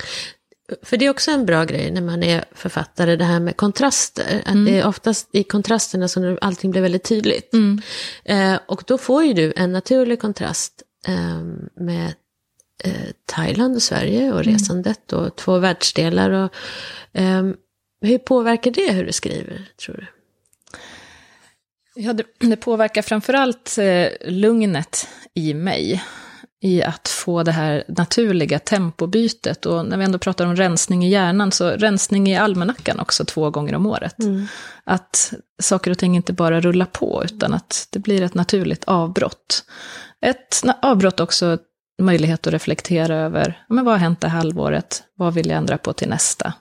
För 0.82 0.98
det 0.98 1.06
är 1.06 1.10
också 1.10 1.32
en 1.32 1.46
bra 1.46 1.64
grej 1.64 1.92
när 1.92 2.02
man 2.02 2.24
är 2.24 2.46
författare, 2.52 3.16
det 3.16 3.26
här 3.26 3.40
med 3.40 3.58
kontraster. 3.58 4.42
Att 4.46 4.52
mm. 4.52 4.66
det 4.66 4.80
är 4.80 4.88
oftast 4.88 5.30
i 5.32 5.44
kontrasterna 5.44 6.08
som 6.08 6.38
allting 6.42 6.72
blir 6.72 6.82
väldigt 6.82 7.04
tydligt. 7.04 7.54
Mm. 7.54 7.82
Eh, 8.26 8.60
och 8.68 8.84
då 8.88 8.98
får 8.98 9.24
ju 9.24 9.34
du 9.34 9.54
en 9.56 9.72
naturlig 9.72 10.22
kontrast 10.22 10.84
eh, 11.08 11.42
med 11.76 12.14
eh, 12.84 13.12
Thailand 13.26 13.76
och 13.76 13.82
Sverige 13.82 14.34
och 14.34 14.42
mm. 14.42 14.54
resandet 14.54 15.12
mm. 15.12 15.26
och 15.26 15.36
två 15.36 15.60
världsdelar. 15.60 16.30
Och, 16.30 16.54
ehm, 17.14 17.56
hur 18.02 18.18
påverkar 18.18 18.72
det 18.72 18.92
hur 18.92 19.06
du 19.06 19.12
skriver, 19.12 19.70
tror 19.86 19.96
du? 19.96 20.08
Ja, 21.96 22.14
det, 22.14 22.26
det 22.40 22.56
påverkar 22.56 23.02
framförallt 23.02 23.78
eh, 23.78 24.08
lugnet 24.26 25.08
i 25.34 25.54
mig 25.54 26.04
i 26.66 26.84
att 26.84 27.08
få 27.08 27.44
det 27.44 27.52
här 27.52 27.84
naturliga 27.88 28.60
tempobytet. 28.60 29.66
Och 29.66 29.86
när 29.86 29.98
vi 29.98 30.04
ändå 30.04 30.18
pratar 30.18 30.46
om 30.46 30.56
rensning 30.56 31.06
i 31.06 31.10
hjärnan, 31.10 31.52
så 31.52 31.70
rensning 31.70 32.28
i 32.28 32.38
almanackan 32.38 33.00
också 33.00 33.26
två 33.26 33.50
gånger 33.50 33.76
om 33.76 33.86
året. 33.86 34.20
Mm. 34.20 34.48
Att 34.84 35.34
saker 35.62 35.92
och 35.92 35.98
ting 35.98 36.16
inte 36.16 36.34
bara 36.34 36.62
rullar 36.62 36.86
på, 36.86 37.22
utan 37.26 37.54
att 37.54 37.88
det 37.92 38.00
blir 38.00 38.22
ett 38.22 38.34
naturligt 38.34 38.84
avbrott. 38.84 39.64
Ett 40.22 40.64
avbrott 40.82 41.20
också 41.20 41.58
möjlighet 42.02 42.48
att 42.48 42.54
reflektera 42.54 43.16
över, 43.16 43.66
men 43.70 43.86
vad 43.86 43.94
har 43.94 44.00
hänt 44.00 44.22
det 44.22 44.28
halvåret, 44.28 45.04
vad 45.16 45.34
vill 45.34 45.50
jag 45.50 45.58
ändra 45.58 45.78
på 45.78 45.94
till 45.94 46.10
nästa? 46.10 46.54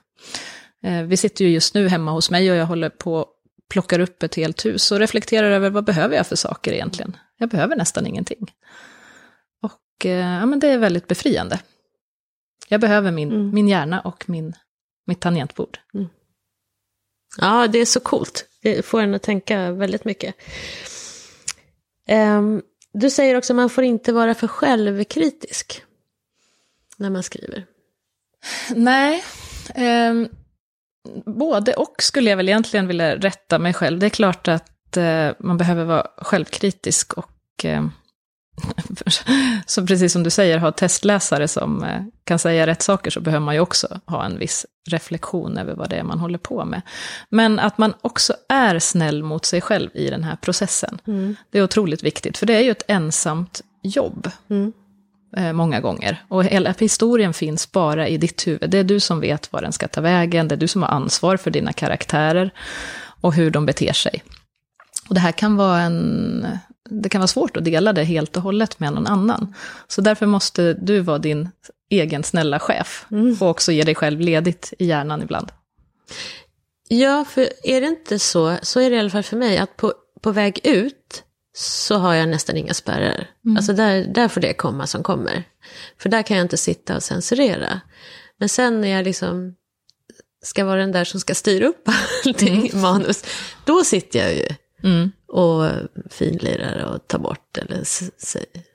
Eh, 0.83 1.01
vi 1.01 1.17
sitter 1.17 1.45
ju 1.45 1.51
just 1.51 1.73
nu 1.73 1.87
hemma 1.87 2.11
hos 2.11 2.31
mig 2.31 2.51
och 2.51 2.57
jag 2.57 2.65
håller 2.65 2.89
på 2.89 3.25
plockar 3.69 3.99
upp 3.99 4.23
ett 4.23 4.35
helt 4.35 4.65
hus 4.65 4.91
och 4.91 4.99
reflekterar 4.99 5.51
över 5.51 5.69
vad 5.69 5.85
behöver 5.85 6.15
jag 6.15 6.27
för 6.27 6.35
saker 6.35 6.71
egentligen? 6.71 7.17
Jag 7.37 7.49
behöver 7.49 7.75
nästan 7.75 8.07
ingenting. 8.07 8.51
Och 9.95 10.05
eh, 10.05 10.39
ja, 10.39 10.45
men 10.45 10.59
det 10.59 10.67
är 10.67 10.77
väldigt 10.77 11.07
befriande. 11.07 11.59
Jag 12.67 12.81
behöver 12.81 13.11
min, 13.11 13.31
mm. 13.31 13.53
min 13.53 13.67
hjärna 13.67 14.01
och 14.01 14.29
min, 14.29 14.53
mitt 15.05 15.19
tangentbord. 15.21 15.79
Mm. 15.93 16.07
Ja, 17.37 17.67
det 17.67 17.79
är 17.79 17.85
så 17.85 17.99
coolt. 17.99 18.45
Det 18.61 18.85
får 18.85 19.01
en 19.01 19.15
att 19.15 19.23
tänka 19.23 19.71
väldigt 19.71 20.05
mycket. 20.05 20.35
Um, 22.09 22.61
du 22.93 23.09
säger 23.09 23.35
också 23.35 23.53
att 23.53 23.55
man 23.55 23.69
får 23.69 23.83
inte 23.83 24.13
vara 24.13 24.33
för 24.33 24.47
självkritisk 24.47 25.83
när 26.97 27.09
man 27.09 27.23
skriver. 27.23 27.65
Nej, 28.75 29.23
um, 29.75 30.29
både 31.25 31.73
och 31.73 31.95
skulle 31.99 32.29
jag 32.29 32.37
väl 32.37 32.49
egentligen 32.49 32.87
vilja 32.87 33.15
rätta 33.15 33.59
mig 33.59 33.73
själv. 33.73 33.99
Det 33.99 34.05
är 34.05 34.09
klart 34.09 34.47
att 34.47 34.97
uh, 34.97 35.31
man 35.39 35.57
behöver 35.57 35.85
vara 35.85 36.07
självkritisk 36.17 37.13
och 37.13 37.65
uh, 37.65 37.87
så 39.65 39.87
precis 39.87 40.13
som 40.13 40.23
du 40.23 40.29
säger, 40.29 40.57
ha 40.57 40.71
testläsare 40.71 41.47
som 41.47 41.83
eh, 41.83 42.01
kan 42.23 42.39
säga 42.39 42.67
rätt 42.67 42.81
saker, 42.81 43.11
så 43.11 43.19
behöver 43.21 43.45
man 43.45 43.55
ju 43.55 43.61
också 43.61 43.99
ha 44.05 44.25
en 44.25 44.39
viss 44.39 44.65
reflektion 44.89 45.57
över 45.57 45.75
vad 45.75 45.89
det 45.89 45.95
är 45.95 46.03
man 46.03 46.19
håller 46.19 46.37
på 46.37 46.65
med. 46.65 46.81
Men 47.29 47.59
att 47.59 47.77
man 47.77 47.93
också 48.01 48.33
är 48.49 48.79
snäll 48.79 49.23
mot 49.23 49.45
sig 49.45 49.61
själv 49.61 49.89
i 49.93 50.09
den 50.09 50.23
här 50.23 50.35
processen. 50.35 51.01
Mm. 51.07 51.35
Det 51.49 51.59
är 51.59 51.63
otroligt 51.63 52.03
viktigt, 52.03 52.37
för 52.37 52.45
det 52.45 52.53
är 52.53 52.61
ju 52.61 52.71
ett 52.71 52.83
ensamt 52.87 53.61
jobb. 53.81 54.31
Mm. 54.49 54.73
Eh, 55.37 55.53
många 55.53 55.79
gånger. 55.79 56.23
Och 56.27 56.43
hela 56.43 56.73
historien 56.79 57.33
finns 57.33 57.71
bara 57.71 58.07
i 58.07 58.17
ditt 58.17 58.47
huvud. 58.47 58.69
Det 58.69 58.77
är 58.77 58.83
du 58.83 58.99
som 58.99 59.19
vet 59.19 59.53
var 59.53 59.61
den 59.61 59.73
ska 59.73 59.87
ta 59.87 60.01
vägen, 60.01 60.47
det 60.47 60.55
är 60.55 60.57
du 60.57 60.67
som 60.67 60.81
har 60.81 60.89
ansvar 60.89 61.37
för 61.37 61.51
dina 61.51 61.73
karaktärer 61.73 62.51
och 63.21 63.33
hur 63.33 63.51
de 63.51 63.65
beter 63.65 63.93
sig. 63.93 64.23
Och 65.09 65.15
det 65.15 65.21
här 65.21 65.31
kan 65.31 65.55
vara 65.55 65.81
en... 65.81 66.47
Det 66.89 67.09
kan 67.09 67.21
vara 67.21 67.27
svårt 67.27 67.57
att 67.57 67.65
dela 67.65 67.93
det 67.93 68.03
helt 68.03 68.37
och 68.37 68.43
hållet 68.43 68.79
med 68.79 68.93
någon 68.93 69.07
annan. 69.07 69.53
Så 69.87 70.01
därför 70.01 70.25
måste 70.25 70.73
du 70.73 70.99
vara 70.99 71.17
din 71.17 71.49
egen 71.89 72.23
snälla 72.23 72.59
chef. 72.59 73.05
Mm. 73.11 73.37
Och 73.39 73.49
också 73.49 73.71
ge 73.71 73.83
dig 73.83 73.95
själv 73.95 74.19
ledigt 74.19 74.73
i 74.79 74.85
hjärnan 74.85 75.21
ibland. 75.21 75.51
Ja, 76.87 77.25
för 77.25 77.49
är 77.63 77.81
det 77.81 77.87
inte 77.87 78.19
så, 78.19 78.57
så 78.61 78.79
är 78.79 78.89
det 78.89 78.95
i 78.95 78.99
alla 78.99 79.09
fall 79.09 79.23
för 79.23 79.37
mig, 79.37 79.57
att 79.57 79.77
på, 79.77 79.93
på 80.21 80.31
väg 80.31 80.59
ut 80.63 81.23
så 81.57 81.95
har 81.95 82.13
jag 82.13 82.29
nästan 82.29 82.57
inga 82.57 82.73
spärrar. 82.73 83.27
Alltså 83.57 83.73
där, 83.73 84.03
där 84.03 84.27
får 84.27 84.41
det 84.41 84.53
komma 84.53 84.87
som 84.87 85.03
kommer. 85.03 85.43
För 85.97 86.09
där 86.09 86.23
kan 86.23 86.37
jag 86.37 86.45
inte 86.45 86.57
sitta 86.57 86.95
och 86.95 87.03
censurera. 87.03 87.81
Men 88.37 88.49
sen 88.49 88.81
när 88.81 88.87
jag 88.87 89.03
liksom 89.03 89.55
ska 90.43 90.65
vara 90.65 90.79
den 90.79 90.91
där 90.91 91.03
som 91.03 91.19
ska 91.19 91.35
styra 91.35 91.67
upp 91.67 91.89
allting 92.25 92.69
i 92.69 92.75
manus, 92.75 93.23
då 93.65 93.83
sitter 93.83 94.19
jag 94.19 94.35
ju 94.35 94.47
Mm. 94.83 95.11
Och 95.35 95.69
finlirar 96.09 96.83
och 96.85 97.07
tar 97.07 97.19
bort 97.19 97.57
eller 97.57 97.83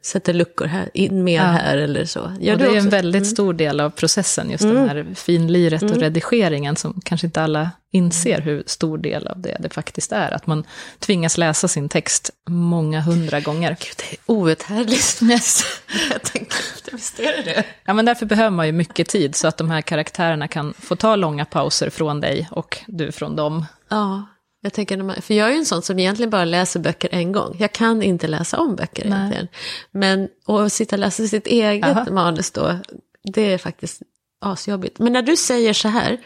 sätter 0.06 0.32
luckor 0.32 0.66
här, 0.66 0.90
in 0.94 1.24
mer 1.24 1.36
Ja. 1.36 1.42
här 1.42 1.76
eller 1.76 2.04
så. 2.04 2.32
Gör 2.40 2.56
det 2.56 2.64
är 2.64 2.70
en 2.70 2.76
också? 2.76 2.88
väldigt 2.88 3.26
stor 3.26 3.52
del 3.52 3.80
av 3.80 3.90
processen, 3.90 4.50
just 4.50 4.64
Mm. 4.64 4.76
den 4.76 4.88
här 4.88 5.06
finliret 5.14 5.82
och 5.82 5.96
redigeringen, 5.96 6.76
som 6.76 7.00
kanske 7.04 7.26
inte 7.26 7.42
alla 7.42 7.70
inser 7.92 8.40
hur 8.40 8.62
stor 8.66 8.98
del 8.98 9.26
av 9.26 9.40
det 9.40 9.56
det 9.60 9.68
faktiskt 9.74 10.12
är. 10.12 10.30
Att 10.30 10.46
man 10.46 10.64
tvingas 10.98 11.38
läsa 11.38 11.68
sin 11.68 11.88
text 11.88 12.30
många 12.48 13.00
hundra 13.00 13.40
gånger. 13.40 13.68
Gud, 13.80 13.94
det 13.96 14.16
är 14.16 14.18
outhärdligt. 14.26 15.20
jag 16.10 16.22
tänker 16.22 16.56
efter, 16.74 16.92
visst 16.92 17.18
är 17.20 17.36
det 17.36 17.42
det? 17.42 17.64
Ja, 17.84 17.92
men 17.94 18.04
därför 18.04 18.26
behöver 18.26 18.50
man 18.50 18.66
ju 18.66 18.72
mycket 18.72 19.08
tid, 19.08 19.34
så 19.36 19.48
att 19.48 19.56
de 19.56 19.70
här 19.70 19.80
karaktärerna 19.80 20.48
kan 20.48 20.74
få 20.78 20.96
ta 20.96 21.16
långa 21.16 21.44
pauser 21.44 21.90
från 21.90 22.20
dig 22.20 22.48
och 22.50 22.78
du 22.86 23.12
från 23.12 23.36
dem. 23.36 23.66
Ja, 23.88 24.26
jag 24.60 24.72
tänker, 24.72 24.96
man, 24.96 25.22
för 25.22 25.34
jag 25.34 25.48
är 25.48 25.52
ju 25.52 25.58
en 25.58 25.66
sån 25.66 25.82
som 25.82 25.98
egentligen 25.98 26.30
bara 26.30 26.44
läser 26.44 26.80
böcker 26.80 27.08
en 27.12 27.32
gång. 27.32 27.56
Jag 27.58 27.72
kan 27.72 28.02
inte 28.02 28.26
läsa 28.28 28.58
om 28.58 28.76
böcker 28.76 29.08
Nej. 29.08 29.18
egentligen. 29.18 29.48
Men 29.90 30.28
att 30.46 30.72
sitta 30.72 30.96
och 30.96 31.00
läsa 31.00 31.26
sitt 31.26 31.46
eget 31.46 31.84
Aha. 31.96 32.10
manus 32.10 32.50
då, 32.50 32.78
det 33.32 33.52
är 33.52 33.58
faktiskt 33.58 34.02
asjobbigt. 34.40 34.98
Men 34.98 35.12
när 35.12 35.22
du 35.22 35.36
säger 35.36 35.72
så 35.72 35.88
här, 35.88 36.18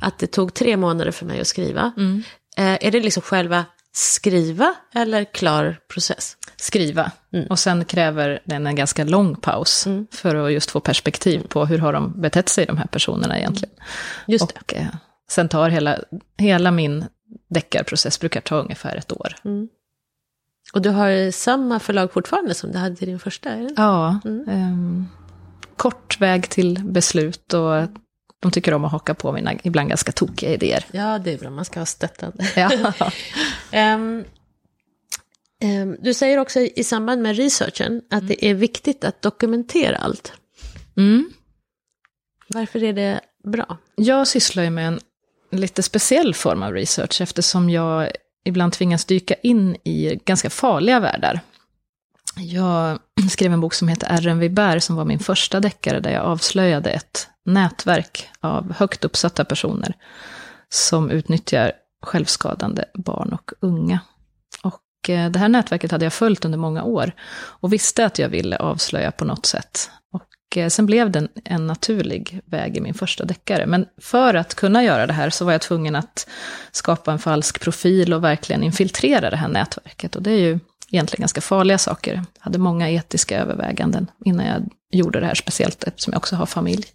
att 0.00 0.18
det 0.18 0.26
tog 0.26 0.54
tre 0.54 0.76
månader 0.76 1.10
för 1.10 1.26
mig 1.26 1.40
att 1.40 1.46
skriva, 1.46 1.92
Mm. 1.96 2.22
eh, 2.56 2.86
är 2.86 2.90
det 2.90 3.00
liksom 3.00 3.22
själva 3.22 3.64
skriva 3.92 4.74
eller 4.94 5.24
klar 5.24 5.78
process? 5.92 6.36
Skriva. 6.56 7.10
Och 7.50 7.58
sen 7.58 7.84
kräver 7.84 8.40
den 8.44 8.66
en 8.66 8.74
ganska 8.74 9.04
lång 9.04 9.36
paus, 9.36 9.86
för 10.12 10.34
att 10.36 10.52
just 10.52 10.70
få 10.70 10.80
perspektiv 10.80 11.46
på 11.48 11.66
hur 11.66 11.78
har 11.78 11.92
de 11.92 12.20
betett 12.20 12.48
sig, 12.48 12.66
de 12.66 12.76
här 12.78 12.86
personerna 12.86 13.38
egentligen. 13.38 13.74
Just 14.26 14.48
det. 14.48 14.54
och 14.60 14.74
eh, 14.74 14.86
sen 15.30 15.48
tar 15.48 15.68
hela, 15.70 15.98
hela 16.38 16.70
min 16.70 17.04
deckarprocess, 17.48 18.20
brukar 18.20 18.40
ta 18.40 18.56
ungefär 18.56 18.96
ett 18.96 19.12
år. 19.12 19.34
Och 20.72 20.82
du 20.82 20.90
har 20.90 21.30
samma 21.30 21.80
förlag 21.80 22.12
fortfarande 22.12 22.54
som 22.54 22.72
du 22.72 22.78
hade 22.78 22.96
till 22.96 23.08
din 23.08 23.18
första? 23.18 23.50
Är 23.50 23.62
det? 23.62 23.74
Ja, 23.76 24.20
ehm, 24.48 25.06
kort 25.76 26.20
väg 26.20 26.48
till 26.48 26.84
beslut 26.84 27.54
och 27.54 27.88
de 28.40 28.50
tycker 28.52 28.74
om 28.74 28.84
att 28.84 28.92
haka 28.92 29.14
på 29.14 29.32
mina 29.32 29.54
ibland 29.62 29.88
ganska 29.88 30.12
tokiga 30.12 30.50
idéer. 30.50 30.84
Ja, 30.90 31.18
det 31.18 31.32
är 31.32 31.38
bra, 31.38 31.50
man 31.50 31.64
ska 31.64 31.80
ha 31.80 31.86
stöttande. 31.86 32.44
Ja. 32.56 32.92
Ehm, 33.72 34.24
ehm, 35.60 35.96
du 36.00 36.14
säger 36.14 36.38
också 36.38 36.60
i 36.60 36.84
samband 36.84 37.22
med 37.22 37.36
researchen 37.36 38.02
att 38.10 38.28
det 38.28 38.46
är 38.46 38.54
viktigt 38.54 39.04
att 39.04 39.22
dokumentera 39.22 39.96
allt. 39.96 40.32
Mm. 40.96 41.30
Varför 42.48 42.84
är 42.84 42.92
det 42.92 43.20
bra? 43.44 43.76
Jag 43.94 44.26
sysslar 44.26 44.62
ju 44.62 44.70
med 44.70 44.88
en 44.88 45.00
lite 45.50 45.82
speciell 45.82 46.34
form 46.34 46.62
av 46.62 46.72
research 46.72 47.20
eftersom 47.20 47.70
jag 47.70 48.10
ibland 48.44 48.72
tvingas 48.72 49.04
dyka 49.04 49.34
in 49.34 49.76
i 49.84 50.20
ganska 50.24 50.50
farliga 50.50 51.00
världar. 51.00 51.40
Jag 52.36 52.98
skrev 53.30 53.52
en 53.52 53.60
bok 53.60 53.74
som 53.74 53.88
heter 53.88 54.06
Ärren 54.10 54.38
vi 54.38 54.48
bär 54.48 54.78
som 54.78 54.96
var 54.96 55.04
min 55.04 55.18
första 55.18 55.60
deckare 55.60 56.00
där 56.00 56.10
jag 56.10 56.24
avslöjade 56.24 56.90
ett 56.90 57.28
nätverk 57.44 58.28
av 58.40 58.72
högt 58.72 59.04
uppsatta 59.04 59.44
personer 59.44 59.94
som 60.68 61.10
utnyttjar 61.10 61.72
självskadande 62.02 62.84
barn 62.94 63.32
och 63.32 63.52
unga. 63.60 64.00
Och 64.62 65.10
eh, 65.10 65.30
det 65.30 65.38
här 65.38 65.48
nätverket 65.48 65.90
hade 65.90 66.04
jag 66.04 66.12
följt 66.12 66.44
under 66.44 66.58
många 66.58 66.82
år 66.82 67.12
och 67.32 67.72
visste 67.72 68.06
att 68.06 68.18
jag 68.18 68.28
ville 68.28 68.56
avslöja 68.56 69.12
på 69.12 69.24
något 69.24 69.46
sätt. 69.46 69.90
Och 70.12 70.22
Eh, 70.56 70.68
sen 70.68 70.86
blev 70.86 71.10
det 71.10 71.28
en, 71.44 71.66
naturlig 71.66 72.40
väg 72.44 72.76
i 72.76 72.80
min 72.80 72.94
första 72.94 73.24
deckare. 73.24 73.66
Men 73.66 73.86
för 74.00 74.34
att 74.34 74.54
kunna 74.54 74.84
göra 74.84 75.06
det 75.06 75.12
här 75.12 75.30
så 75.30 75.44
var 75.44 75.52
jag 75.52 75.60
tvungen 75.60 75.96
att 75.96 76.28
skapa 76.72 77.12
en 77.12 77.18
falsk 77.18 77.60
profil 77.60 78.14
och 78.14 78.24
verkligen 78.24 78.62
infiltrera 78.62 79.30
det 79.30 79.36
här 79.36 79.48
nätverket. 79.48 80.16
Och 80.16 80.22
det 80.22 80.30
är 80.30 80.38
ju 80.38 80.58
egentligen 80.90 81.22
ganska 81.22 81.40
farliga 81.40 81.78
saker. 81.78 82.14
Jag 82.14 82.24
hade 82.38 82.58
många 82.58 82.90
etiska 82.90 83.40
överväganden 83.40 84.10
innan 84.24 84.46
jag 84.46 84.68
gjorde 84.92 85.20
det 85.20 85.26
här, 85.26 85.34
speciellt 85.34 85.84
eftersom 85.84 86.12
jag 86.12 86.18
också 86.18 86.36
har 86.36 86.46
familj. 86.46 86.86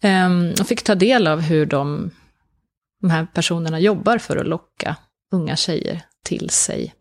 Jag 0.00 0.60
och 0.60 0.66
fick 0.66 0.82
ta 0.82 0.94
del 0.94 1.26
av 1.26 1.40
hur 1.40 1.66
de, 1.66 2.10
de 3.00 3.10
här 3.10 3.26
personerna 3.34 3.80
jobbar 3.80 4.18
för 4.18 4.36
att 4.36 4.46
locka 4.46 4.96
unga 5.32 5.56
tjejer 5.56 6.02
till 6.24 6.50
sig. 6.50 6.94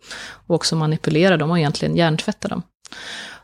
Och 0.47 0.55
också 0.55 0.75
manipulera 0.75 1.37
dem 1.37 1.51
och 1.51 1.59
egentligen 1.59 1.95
hjärntvätta 1.95 2.47
dem. 2.47 2.63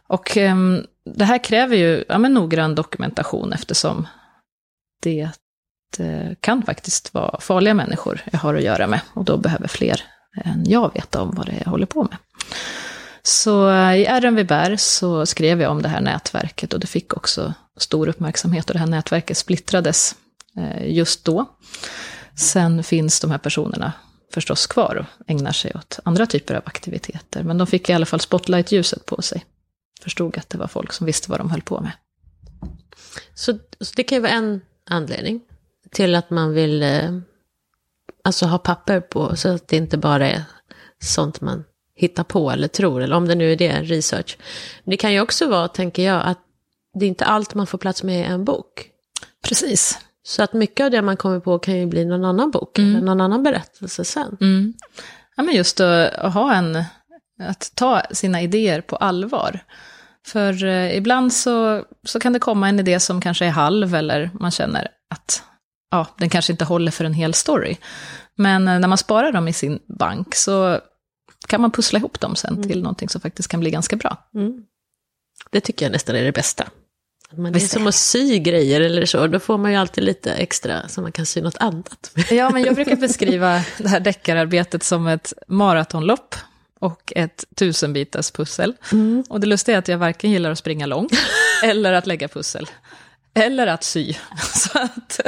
Och 0.07 0.37
um, 0.37 0.85
det 1.05 1.25
här 1.25 1.43
kräver 1.43 1.75
ju 1.75 2.03
ja, 2.07 2.17
men 2.17 2.33
noggrann 2.33 2.75
dokumentation 2.75 3.53
eftersom 3.53 4.07
det 5.01 5.29
uh, 5.99 6.33
kan 6.39 6.63
faktiskt 6.63 7.13
vara 7.13 7.39
farliga 7.39 7.73
människor 7.73 8.21
jag 8.31 8.39
har 8.39 8.55
att 8.55 8.63
göra 8.63 8.87
med. 8.87 9.01
Och 9.13 9.25
då 9.25 9.37
behöver 9.37 9.67
fler 9.67 10.01
än 10.43 10.63
jag 10.67 10.93
veta 10.93 11.21
om 11.21 11.31
vad 11.35 11.45
det 11.45 11.51
är 11.51 11.61
jag 11.63 11.71
håller 11.71 11.85
på 11.85 12.03
med. 12.03 12.17
Så 13.23 13.69
uh, 13.69 13.95
i 13.95 14.05
RMV 14.05 14.43
bär 14.43 14.75
så 14.75 15.25
skrev 15.25 15.61
jag 15.61 15.71
om 15.71 15.81
det 15.81 15.89
här 15.89 16.01
nätverket 16.01 16.73
och 16.73 16.79
det 16.79 16.87
fick 16.87 17.17
också 17.17 17.53
stor 17.77 18.07
uppmärksamhet 18.07 18.69
och 18.69 18.73
det 18.73 18.79
här 18.79 18.87
nätverket 18.87 19.37
splittrades 19.37 20.15
uh, 20.57 20.91
just 20.91 21.25
då. 21.25 21.45
Sen 22.35 22.83
finns 22.83 23.19
de 23.19 23.31
här 23.31 23.37
personerna 23.37 23.93
förstås 24.33 24.67
kvar 24.67 24.95
och 24.95 25.31
ägnar 25.31 25.51
sig 25.51 25.71
åt 25.75 25.99
andra 26.03 26.25
typer 26.25 26.55
av 26.55 26.61
aktiviteter. 26.65 27.43
Men 27.43 27.57
de 27.57 27.67
fick 27.67 27.89
i 27.89 27.93
alla 27.93 28.05
fall 28.05 28.19
spotlight-ljuset 28.19 29.05
på 29.05 29.21
sig. 29.21 29.45
Förstod 30.03 30.37
att 30.37 30.49
det 30.49 30.57
var 30.57 30.67
folk 30.67 30.93
som 30.93 31.05
visste 31.05 31.31
vad 31.31 31.39
de 31.39 31.51
höll 31.51 31.61
på 31.61 31.81
med. 31.81 31.91
Så, 33.33 33.53
så 33.79 33.93
det 33.95 34.03
kan 34.03 34.15
ju 34.15 34.21
vara 34.21 34.31
en 34.31 34.61
anledning 34.89 35.41
till 35.91 36.15
att 36.15 36.29
man 36.29 36.53
vill 36.53 36.83
eh, 36.83 37.19
alltså 38.23 38.45
ha 38.45 38.57
papper 38.57 38.99
på 38.99 39.35
så 39.35 39.49
att 39.49 39.67
det 39.67 39.77
inte 39.77 39.97
bara 39.97 40.29
är 40.29 40.43
sånt 40.99 41.41
man 41.41 41.63
hittar 41.95 42.23
på 42.23 42.51
eller 42.51 42.67
tror, 42.67 43.01
eller 43.01 43.15
om 43.15 43.27
det 43.27 43.35
nu 43.35 43.51
är 43.51 43.55
det, 43.55 43.81
research. 43.81 44.37
Men 44.83 44.91
det 44.91 44.97
kan 44.97 45.13
ju 45.13 45.21
också 45.21 45.47
vara, 45.47 45.67
tänker 45.67 46.03
jag, 46.03 46.23
att 46.25 46.39
det 46.93 47.05
är 47.05 47.09
inte 47.09 47.25
allt 47.25 47.53
man 47.53 47.67
får 47.67 47.77
plats 47.77 48.03
med 48.03 48.19
i 48.19 48.23
en 48.23 48.45
bok. 48.45 48.89
Precis. 49.43 49.99
Så 50.23 50.43
att 50.43 50.53
mycket 50.53 50.83
av 50.83 50.91
det 50.91 51.01
man 51.01 51.17
kommer 51.17 51.39
på 51.39 51.59
kan 51.59 51.77
ju 51.77 51.85
bli 51.85 52.05
någon 52.05 52.25
annan 52.25 52.51
bok, 52.51 52.79
eller 52.79 53.01
någon 53.01 53.21
annan 53.21 53.43
berättelse 53.43 54.05
sen. 54.05 54.37
Mm. 54.41 54.73
Ja, 55.35 55.43
men 55.43 55.55
just 55.55 55.79
att, 55.79 56.13
att 56.13 56.33
ha 56.33 56.53
en, 56.53 56.83
att 57.39 57.71
ta 57.75 58.01
sina 58.11 58.41
idéer 58.41 58.81
på 58.81 58.95
allvar. 58.95 59.59
För 60.27 60.65
eh, 60.65 60.97
ibland 60.97 61.33
så, 61.33 61.85
så 62.03 62.19
kan 62.19 62.33
det 62.33 62.39
komma 62.39 62.69
en 62.69 62.79
idé 62.79 62.99
som 62.99 63.21
kanske 63.21 63.45
är 63.45 63.49
halv 63.49 63.95
eller 63.95 64.29
man 64.39 64.51
känner 64.51 64.87
att 65.09 65.43
ja, 65.91 66.07
den 66.17 66.29
kanske 66.29 66.53
inte 66.53 66.65
håller 66.65 66.91
för 66.91 67.05
en 67.05 67.13
hel 67.13 67.33
story. 67.33 67.77
Men 68.35 68.67
eh, 68.67 68.79
när 68.79 68.87
man 68.87 68.97
sparar 68.97 69.31
dem 69.31 69.47
i 69.47 69.53
sin 69.53 69.79
bank 69.99 70.35
så 70.35 70.79
kan 71.47 71.61
man 71.61 71.71
pussla 71.71 71.99
ihop 71.99 72.19
dem 72.19 72.35
sen 72.35 72.63
till 72.63 72.81
någonting 72.81 73.09
som 73.09 73.21
faktiskt 73.21 73.49
kan 73.49 73.59
bli 73.59 73.71
ganska 73.71 73.95
bra. 73.95 74.17
Mm. 74.35 74.63
Det 75.51 75.61
tycker 75.61 75.85
jag 75.85 75.91
nästan 75.91 76.15
är 76.15 76.23
det 76.23 76.31
bästa. 76.31 76.67
Man, 77.37 77.51
det 77.51 77.59
är 77.59 77.67
som 77.67 77.87
att 77.87 77.95
sy 77.95 78.39
grejer 78.39 78.81
eller 78.81 79.05
så, 79.05 79.27
då 79.27 79.39
får 79.39 79.57
man 79.57 79.71
ju 79.71 79.77
alltid 79.77 80.03
lite 80.03 80.33
extra 80.33 80.87
så 80.87 81.01
man 81.01 81.11
kan 81.11 81.25
sy 81.25 81.41
något 81.41 81.57
annat. 81.57 82.11
Ja, 82.31 82.49
men 82.49 82.63
jag 82.63 82.75
brukar 82.75 82.95
beskriva 82.95 83.63
det 83.77 83.87
här 83.87 83.99
deckararbetet 83.99 84.83
som 84.83 85.07
ett 85.07 85.33
maratonlopp 85.47 86.35
och 86.83 87.13
ett 87.15 87.45
tusenbitars 87.55 88.31
pussel. 88.31 88.73
Och 89.29 89.39
det 89.39 89.47
lustiga 89.47 89.75
är 89.75 89.79
att 89.79 89.87
jag 89.87 89.97
varken 89.97 90.31
gillar 90.31 90.51
att 90.51 90.57
springa 90.57 90.85
långt, 90.85 91.11
eller 91.63 91.93
att 91.93 92.07
lägga 92.07 92.27
pussel, 92.27 92.65
eller 93.33 93.67
att 93.67 93.83
sy. 93.83 94.13
Så 94.53 94.79
att 94.79 95.19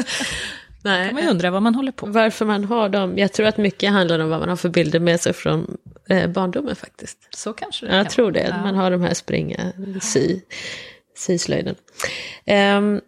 Nej. 0.84 1.08
kan 1.08 1.16
man 1.16 1.24
ju 1.24 1.30
undra 1.30 1.52
vad 1.52 1.62
man 1.62 1.76
håller 1.76 1.92
på. 1.92 2.06
Varför 2.06 2.46
man 2.46 2.64
har 2.64 2.90
dem, 2.90 3.18
jag 3.18 3.34
tror 3.34 3.46
att 3.48 3.58
mycket 3.58 3.92
handlar 3.92 4.20
om 4.20 4.30
vad 4.30 4.40
man 4.40 4.50
har 4.50 4.56
för 4.56 4.70
bilder 4.70 5.00
med 5.00 5.22
sig 5.22 5.34
från 5.34 5.78
eh, 6.10 6.30
barndomen 6.30 6.76
faktiskt. 6.76 7.18
Så 7.36 7.54
kanske 7.54 7.86
det 7.86 7.96
Jag 7.96 8.06
kan 8.06 8.12
tror 8.12 8.32
det, 8.32 8.56
man 8.64 8.76
har 8.76 8.92
de 8.92 9.02
här 9.02 9.14
springa, 9.14 9.72
sy, 10.02 10.40
syslöjden. 11.16 11.76
Ehm, 12.46 13.02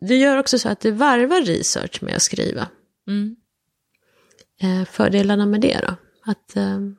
du 0.00 0.16
gör 0.16 0.38
också 0.38 0.58
så 0.58 0.68
att 0.68 0.80
du 0.80 0.90
varvar 0.90 1.42
research 1.42 2.02
med 2.02 2.16
att 2.16 2.22
skriva. 2.22 2.68
Mm. 3.08 3.36
Eh, 4.62 4.84
fördelarna 4.84 5.46
med 5.46 5.60
det 5.60 5.80
då? 5.88 5.96
Att, 6.24 6.56
ehm, 6.56 6.96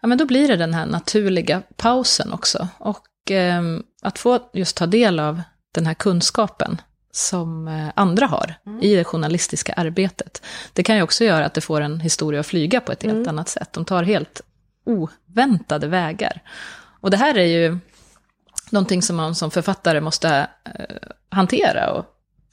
Ja, 0.00 0.08
men 0.08 0.18
då 0.18 0.26
blir 0.26 0.48
det 0.48 0.56
den 0.56 0.74
här 0.74 0.86
naturliga 0.86 1.62
pausen 1.76 2.32
också. 2.32 2.68
Och 2.78 3.06
ehm, 3.30 3.82
att 4.02 4.18
få 4.18 4.50
just 4.52 4.76
ta 4.76 4.86
del 4.86 5.20
av 5.20 5.42
den 5.74 5.86
här 5.86 5.94
kunskapen 5.94 6.80
som 7.12 7.68
eh, 7.68 7.88
andra 7.94 8.26
har 8.26 8.54
mm. 8.66 8.82
i 8.82 8.94
det 8.94 9.04
journalistiska 9.04 9.72
arbetet. 9.72 10.42
Det 10.72 10.82
kan 10.82 10.96
ju 10.96 11.02
också 11.02 11.24
göra 11.24 11.46
att 11.46 11.54
det 11.54 11.60
får 11.60 11.80
en 11.80 12.00
historia 12.00 12.40
att 12.40 12.46
flyga 12.46 12.80
på 12.80 12.92
ett 12.92 13.02
helt 13.02 13.14
mm. 13.14 13.28
annat 13.28 13.48
sätt. 13.48 13.72
De 13.72 13.84
tar 13.84 14.02
helt 14.02 14.40
oväntade 14.84 15.86
vägar. 15.86 16.42
Och 17.00 17.10
det 17.10 17.16
här 17.16 17.38
är 17.38 17.46
ju 17.46 17.78
någonting 18.70 19.02
som 19.02 19.16
man 19.16 19.34
som 19.34 19.50
författare 19.50 20.00
måste 20.00 20.48
eh, 20.64 20.96
hantera 21.30 21.92
och 21.92 22.04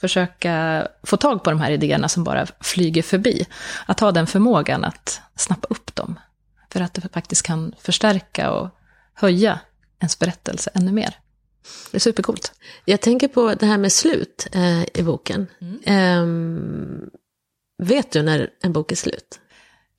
försöka 0.01 0.88
få 1.03 1.17
tag 1.17 1.43
på 1.43 1.49
de 1.49 1.60
här 1.60 1.71
idéerna 1.71 2.10
som 2.10 2.23
bara 2.23 2.47
flyger 2.62 3.01
förbi. 3.01 3.45
Att 3.86 3.99
ha 3.99 4.12
den 4.12 4.27
förmågan 4.27 4.86
att 4.86 5.21
snappa 5.36 5.67
upp 5.69 5.95
dem. 5.95 6.19
För 6.69 6.81
att 6.81 6.93
det 6.93 7.13
faktiskt 7.13 7.43
kan 7.43 7.73
förstärka 7.79 8.51
och 8.51 8.69
höja 9.13 9.60
ens 9.99 10.19
berättelse 10.19 10.71
ännu 10.73 10.91
mer. 10.91 11.19
Det 11.91 11.97
är 11.97 11.99
supercoolt. 11.99 12.53
Jag 12.86 13.01
tänker 13.01 13.27
på 13.27 13.53
det 13.53 13.65
här 13.65 13.77
med 13.77 13.91
slut 13.91 14.47
eh, 14.51 14.84
i 14.93 15.03
boken. 15.03 15.47
Mm. 15.62 15.79
Eh, 15.86 16.25
vet 17.88 18.12
du 18.12 18.21
när 18.21 18.49
en 18.63 18.73
bok 18.73 18.91
är 18.91 18.95
slut? 18.95 19.39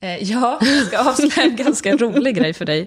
Eh, 0.01 0.23
ja, 0.23 0.59
jag 0.61 0.85
ska 0.85 1.09
avslöja 1.09 1.49
en 1.49 1.55
ganska 1.55 1.95
rolig 1.95 2.35
grej 2.35 2.53
för 2.53 2.65
dig. 2.65 2.81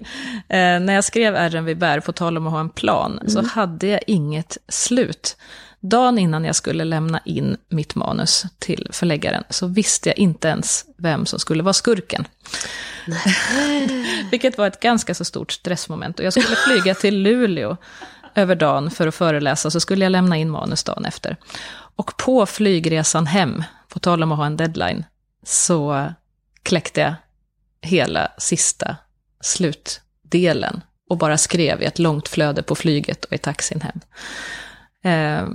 Eh, 0.49 0.79
när 0.79 0.93
jag 0.93 1.03
skrev 1.03 1.35
Ärren 1.35 1.65
vi 1.65 1.75
bär, 1.75 1.99
på 1.99 2.11
tal 2.11 2.37
om 2.37 2.47
att 2.47 2.53
ha 2.53 2.59
en 2.59 2.69
plan, 2.69 3.11
mm. 3.11 3.29
så 3.29 3.41
hade 3.41 3.87
jag 3.87 4.01
inget 4.07 4.57
slut. 4.67 5.37
Dagen 5.81 6.17
innan 6.17 6.45
jag 6.45 6.55
skulle 6.55 6.83
lämna 6.83 7.19
in 7.25 7.57
mitt 7.69 7.95
manus 7.95 8.45
till 8.59 8.87
förläggaren 8.91 9.43
så 9.49 9.67
visste 9.67 10.09
jag 10.09 10.17
inte 10.17 10.47
ens 10.47 10.85
vem 10.97 11.25
som 11.25 11.39
skulle 11.39 11.63
vara 11.63 11.73
skurken. 11.73 12.27
Vilket 14.31 14.57
var 14.57 14.67
ett 14.67 14.79
ganska 14.79 15.15
så 15.15 15.25
stort 15.25 15.51
stressmoment. 15.51 16.19
Och 16.19 16.25
jag 16.25 16.33
skulle 16.33 16.55
flyga 16.55 16.95
till 16.95 17.21
Luleå 17.21 17.77
över 18.35 18.55
dagen 18.55 18.91
för 18.91 19.07
att 19.07 19.15
föreläsa, 19.15 19.71
så 19.71 19.79
skulle 19.79 20.05
jag 20.05 20.11
lämna 20.11 20.37
in 20.37 20.49
manus 20.49 20.83
dagen 20.83 21.05
efter. 21.05 21.37
Och 21.95 22.17
på 22.17 22.45
flygresan 22.45 23.27
hem, 23.27 23.63
på 23.87 23.99
tal 23.99 24.23
om 24.23 24.31
att 24.31 24.37
ha 24.37 24.45
en 24.45 24.57
deadline, 24.57 25.05
så 25.45 26.13
kläckte 26.63 27.01
jag 27.01 27.13
hela 27.81 28.31
sista 28.37 28.95
slutdelen 29.41 30.81
och 31.09 31.17
bara 31.17 31.37
skrev 31.37 31.81
i 31.81 31.85
ett 31.85 31.99
långt 31.99 32.27
flöde 32.27 32.63
på 32.63 32.75
flyget 32.75 33.25
och 33.25 33.33
i 33.33 33.37
taxin 33.37 33.81
hem. 33.81 33.99
Eh, 35.03 35.49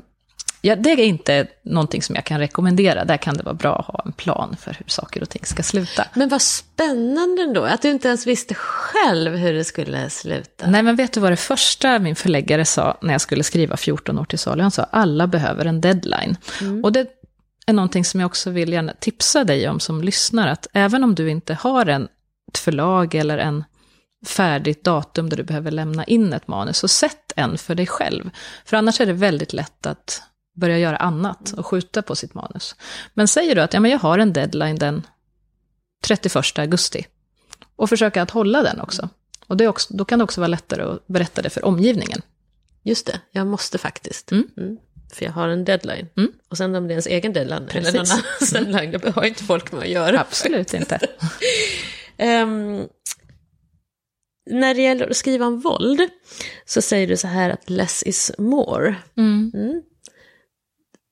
ja, 0.66 0.76
det 0.76 0.90
är 0.90 0.98
inte 0.98 1.46
någonting 1.62 2.02
som 2.02 2.14
jag 2.14 2.24
kan 2.24 2.38
rekommendera. 2.38 3.04
Där 3.04 3.16
kan 3.16 3.36
det 3.36 3.42
vara 3.42 3.54
bra 3.54 3.78
att 3.78 3.86
ha 3.86 4.02
en 4.04 4.12
plan 4.12 4.56
för 4.60 4.76
hur 4.78 4.86
saker 4.88 5.22
och 5.22 5.28
ting 5.28 5.44
ska 5.44 5.62
sluta. 5.62 6.06
Men 6.14 6.28
vad 6.28 6.42
spännande 6.42 7.42
ändå, 7.42 7.64
att 7.64 7.82
du 7.82 7.90
inte 7.90 8.08
ens 8.08 8.26
visste 8.26 8.54
själv 8.54 9.36
hur 9.36 9.52
det 9.52 9.64
skulle 9.64 10.10
sluta. 10.10 10.66
Nej, 10.66 10.82
men 10.82 10.96
vet 10.96 11.12
du 11.12 11.20
vad 11.20 11.32
det 11.32 11.36
första 11.36 11.98
min 11.98 12.16
förläggare 12.16 12.64
sa 12.64 12.98
när 13.02 13.14
jag 13.14 13.20
skulle 13.20 13.42
skriva 13.42 13.76
14 13.76 14.18
år 14.18 14.24
till 14.24 14.38
salu? 14.38 14.62
Han 14.62 14.70
sa 14.70 14.82
alla 14.82 15.26
behöver 15.26 15.64
en 15.64 15.80
deadline. 15.80 16.36
Mm. 16.60 16.84
Och 16.84 16.92
det 16.92 17.06
är 17.66 17.72
någonting 17.72 18.04
som 18.04 18.20
jag 18.20 18.26
också 18.26 18.50
vill 18.50 18.72
gärna 18.72 18.92
tipsa 18.92 19.44
dig 19.44 19.68
om 19.68 19.80
som 19.80 20.02
lyssnar, 20.02 20.48
att 20.48 20.66
även 20.72 21.04
om 21.04 21.14
du 21.14 21.30
inte 21.30 21.54
har 21.54 21.86
en, 21.86 22.08
ett 22.52 22.58
förlag 22.58 23.14
eller 23.14 23.38
en 23.38 23.64
färdigt 24.26 24.84
datum 24.84 25.28
där 25.28 25.36
du 25.36 25.42
behöver 25.42 25.70
lämna 25.70 26.04
in 26.04 26.32
ett 26.32 26.48
manus, 26.48 26.78
så 26.78 26.88
sätt 26.88 27.32
en 27.36 27.58
för 27.58 27.74
dig 27.74 27.86
själv. 27.86 28.30
För 28.64 28.76
annars 28.76 29.00
är 29.00 29.06
det 29.06 29.12
väldigt 29.12 29.52
lätt 29.52 29.86
att 29.86 30.22
börja 30.56 30.78
göra 30.78 30.96
annat 30.96 31.52
och 31.52 31.66
skjuta 31.66 32.02
på 32.02 32.16
sitt 32.16 32.34
manus. 32.34 32.76
Men 33.14 33.28
säger 33.28 33.54
du 33.54 33.60
att 33.60 33.74
ja, 33.74 33.80
men 33.80 33.90
jag 33.90 33.98
har 33.98 34.18
en 34.18 34.32
deadline 34.32 34.76
den 34.76 35.06
31 36.04 36.58
augusti, 36.58 37.06
och 37.76 37.88
försöka 37.88 38.22
att 38.22 38.30
hålla 38.30 38.62
den 38.62 38.80
också. 38.80 39.08
Och 39.46 39.56
det 39.56 39.68
också, 39.68 39.94
då 39.94 40.04
kan 40.04 40.18
det 40.18 40.24
också 40.24 40.40
vara 40.40 40.48
lättare 40.48 40.82
att 40.82 41.06
berätta 41.06 41.42
det 41.42 41.50
för 41.50 41.64
omgivningen. 41.64 42.22
Just 42.82 43.06
det, 43.06 43.20
jag 43.30 43.46
måste 43.46 43.78
faktiskt. 43.78 44.32
Mm. 44.32 44.48
Mm. 44.56 44.76
För 45.12 45.24
jag 45.24 45.32
har 45.32 45.48
en 45.48 45.64
deadline. 45.64 46.08
Mm. 46.16 46.32
Och 46.48 46.56
sen 46.56 46.74
om 46.74 46.88
det 46.88 46.92
är 46.92 46.94
ens 46.94 47.06
egen 47.06 47.32
deadline 47.32 47.66
Precis. 47.68 47.88
eller 47.88 47.98
någon 47.98 48.10
annans 48.10 48.54
mm. 48.54 48.72
deadline, 48.72 49.00
då 49.02 49.10
har 49.10 49.24
inte 49.24 49.44
folk 49.44 49.72
med 49.72 49.82
att 49.82 49.88
göra. 49.88 50.20
Absolut 50.20 50.74
inte. 50.74 50.98
um, 52.18 52.88
när 54.50 54.74
det 54.74 54.82
gäller 54.82 55.10
att 55.10 55.16
skriva 55.16 55.46
om 55.46 55.60
våld 55.60 56.00
så 56.66 56.82
säger 56.82 57.06
du 57.06 57.16
så 57.16 57.26
här 57.26 57.50
att 57.50 57.70
less 57.70 58.02
is 58.02 58.32
more. 58.38 58.94
Mm. 59.16 59.52
Mm. 59.54 59.82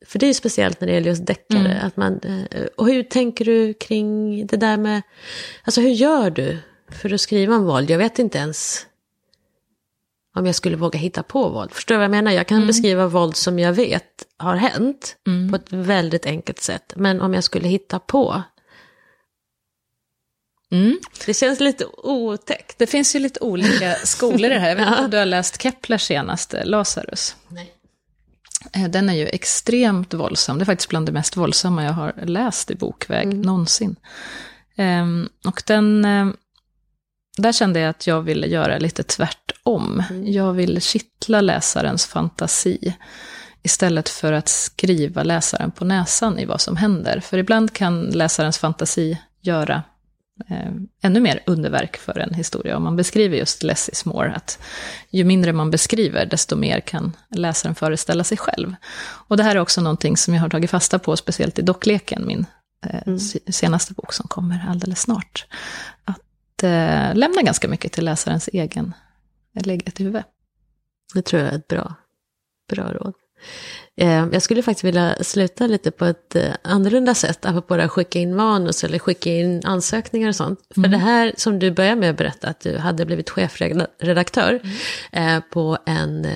För 0.06 0.18
det 0.18 0.26
är 0.26 0.28
ju 0.28 0.34
speciellt 0.34 0.80
när 0.80 0.88
det 0.88 0.94
gäller 0.94 1.08
just 1.08 1.26
deckare. 1.26 1.72
Mm. 1.72 1.86
Att 1.86 1.96
man, 1.96 2.20
eh, 2.50 2.66
och 2.76 2.86
hur 2.86 3.02
tänker 3.02 3.44
du 3.44 3.74
kring 3.74 4.46
det 4.46 4.56
där 4.56 4.76
med, 4.76 5.02
alltså 5.64 5.80
hur 5.80 5.90
gör 5.90 6.30
du 6.30 6.58
för 6.90 7.14
att 7.14 7.20
skriva 7.20 7.56
om 7.56 7.64
våld? 7.64 7.90
Jag 7.90 7.98
vet 7.98 8.18
inte 8.18 8.38
ens 8.38 8.86
om 10.34 10.46
jag 10.46 10.54
skulle 10.54 10.76
våga 10.76 10.98
hitta 10.98 11.22
på 11.22 11.48
våld. 11.48 11.72
Förstår 11.72 11.94
du 11.94 11.98
vad 11.98 12.04
jag 12.04 12.10
menar? 12.10 12.32
Jag 12.32 12.46
kan 12.46 12.56
mm. 12.56 12.66
beskriva 12.66 13.06
våld 13.06 13.36
som 13.36 13.58
jag 13.58 13.72
vet 13.72 14.24
har 14.36 14.56
hänt 14.56 15.16
mm. 15.26 15.50
på 15.50 15.56
ett 15.56 15.72
väldigt 15.72 16.26
enkelt 16.26 16.60
sätt. 16.60 16.92
Men 16.96 17.20
om 17.20 17.34
jag 17.34 17.44
skulle 17.44 17.68
hitta 17.68 17.98
på. 17.98 18.42
Mm. 20.72 20.98
Det 21.26 21.34
känns 21.34 21.60
lite 21.60 21.86
otäckt. 21.96 22.78
Det 22.78 22.86
finns 22.86 23.16
ju 23.16 23.18
lite 23.18 23.40
olika 23.40 23.94
skolor 23.94 24.50
i 24.50 24.54
det 24.54 24.58
här. 24.58 24.68
Jag 24.68 24.76
vet 24.76 24.88
inte 24.88 25.04
om 25.04 25.10
du 25.10 25.16
har 25.16 25.26
läst 25.26 25.62
Keplers 25.62 26.02
senaste, 26.02 26.64
Lazarus. 26.64 27.36
Nej. 27.48 27.73
Eh, 28.72 28.88
den 28.88 29.08
är 29.08 29.14
ju 29.14 29.26
extremt 29.26 30.14
våldsam. 30.14 30.58
Det 30.58 30.62
är 30.62 30.66
faktiskt 30.66 30.88
bland 30.88 31.06
det 31.06 31.12
mest 31.12 31.36
våldsamma 31.36 31.84
jag 31.84 31.92
har 31.92 32.14
läst 32.24 32.70
i 32.70 32.74
bokväg 32.74 33.24
mm. 33.24 33.40
någonsin. 33.40 33.96
Um, 34.76 35.28
och 35.46 35.62
den, 35.66 36.04
um, 36.04 36.36
där 37.38 37.52
kände 37.52 37.80
jag 37.80 37.90
att 37.90 38.06
jag 38.06 38.22
ville 38.22 38.46
göra 38.46 38.78
lite 38.78 39.02
tvärtom. 39.02 40.02
Mm. 40.10 40.32
Jag 40.32 40.52
vill 40.52 40.82
kittla 40.82 41.40
läsarens 41.40 42.06
fantasi 42.06 42.94
istället 43.62 44.08
för 44.08 44.32
att 44.32 44.48
skriva 44.48 45.22
läsaren 45.22 45.70
på 45.70 45.84
näsan 45.84 46.38
i 46.38 46.44
vad 46.44 46.60
som 46.60 46.76
händer. 46.76 47.20
För 47.20 47.38
ibland 47.38 47.72
kan 47.72 48.02
läsarens 48.02 48.58
fantasi 48.58 49.18
göra 49.40 49.74
eh, 49.74 49.80
ännu 51.02 51.20
mer 51.20 51.42
underverk 51.46 51.96
för 51.96 52.18
en 52.18 52.34
historia. 52.34 52.76
Om 52.76 52.82
man 52.82 52.96
beskriver 52.96 53.36
just 53.36 53.62
less 53.62 53.88
is 53.88 54.04
more, 54.04 54.32
att 54.32 54.58
ju 55.10 55.24
mindre 55.24 55.52
man 55.52 55.70
beskriver, 55.70 56.26
desto 56.26 56.56
mer 56.56 56.80
kan 56.80 57.16
läsaren 57.30 57.74
föreställa 57.74 58.24
sig 58.24 58.38
själv. 58.38 58.74
Och 59.02 59.36
det 59.36 59.42
här 59.42 59.56
är 59.56 59.60
också 59.60 59.80
någonting 59.80 60.16
som 60.16 60.34
jag 60.34 60.40
har 60.40 60.48
tagit 60.48 60.70
fasta 60.70 60.98
på, 60.98 61.16
speciellt 61.16 61.58
i 61.58 61.62
Dockleken, 61.62 62.26
min 62.26 62.46
eh, 62.86 63.02
mm. 63.06 63.18
senaste 63.48 63.94
bok 63.94 64.12
som 64.12 64.28
kommer 64.28 64.66
alldeles 64.68 65.00
snart. 65.00 65.46
Att 66.04 66.62
eh, 66.62 67.14
lämna 67.14 67.42
ganska 67.42 67.68
mycket 67.68 67.92
till 67.92 68.04
läsarens 68.04 68.48
egen 68.52 68.94
eget 69.64 70.00
huvud. 70.00 70.22
Det 71.14 71.22
tror 71.22 71.42
jag 71.42 71.52
är 71.52 71.56
ett 71.56 71.68
bra, 71.68 71.94
bra 72.70 72.92
råd. 72.92 73.14
Eh, 73.96 74.26
jag 74.32 74.42
skulle 74.42 74.62
faktiskt 74.62 74.84
vilja 74.84 75.16
sluta 75.20 75.66
lite 75.66 75.90
på 75.90 76.04
ett 76.04 76.36
eh, 76.36 76.52
annorlunda 76.62 77.14
sätt, 77.14 77.46
apropå 77.46 77.74
att 77.74 77.90
skicka 77.90 78.18
in 78.18 78.36
manus 78.36 78.84
eller 78.84 78.98
skicka 78.98 79.30
in 79.30 79.62
ansökningar 79.64 80.28
och 80.28 80.36
sånt. 80.36 80.60
Mm. 80.76 80.90
För 80.90 80.98
det 80.98 81.04
här 81.04 81.34
som 81.36 81.58
du 81.58 81.70
började 81.70 82.00
med 82.00 82.10
att 82.10 82.16
berätta, 82.16 82.48
att 82.48 82.60
du 82.60 82.78
hade 82.78 83.06
blivit 83.06 83.30
chefredaktör 83.30 84.60
mm. 85.12 85.42
på 85.50 85.78
en, 85.86 86.26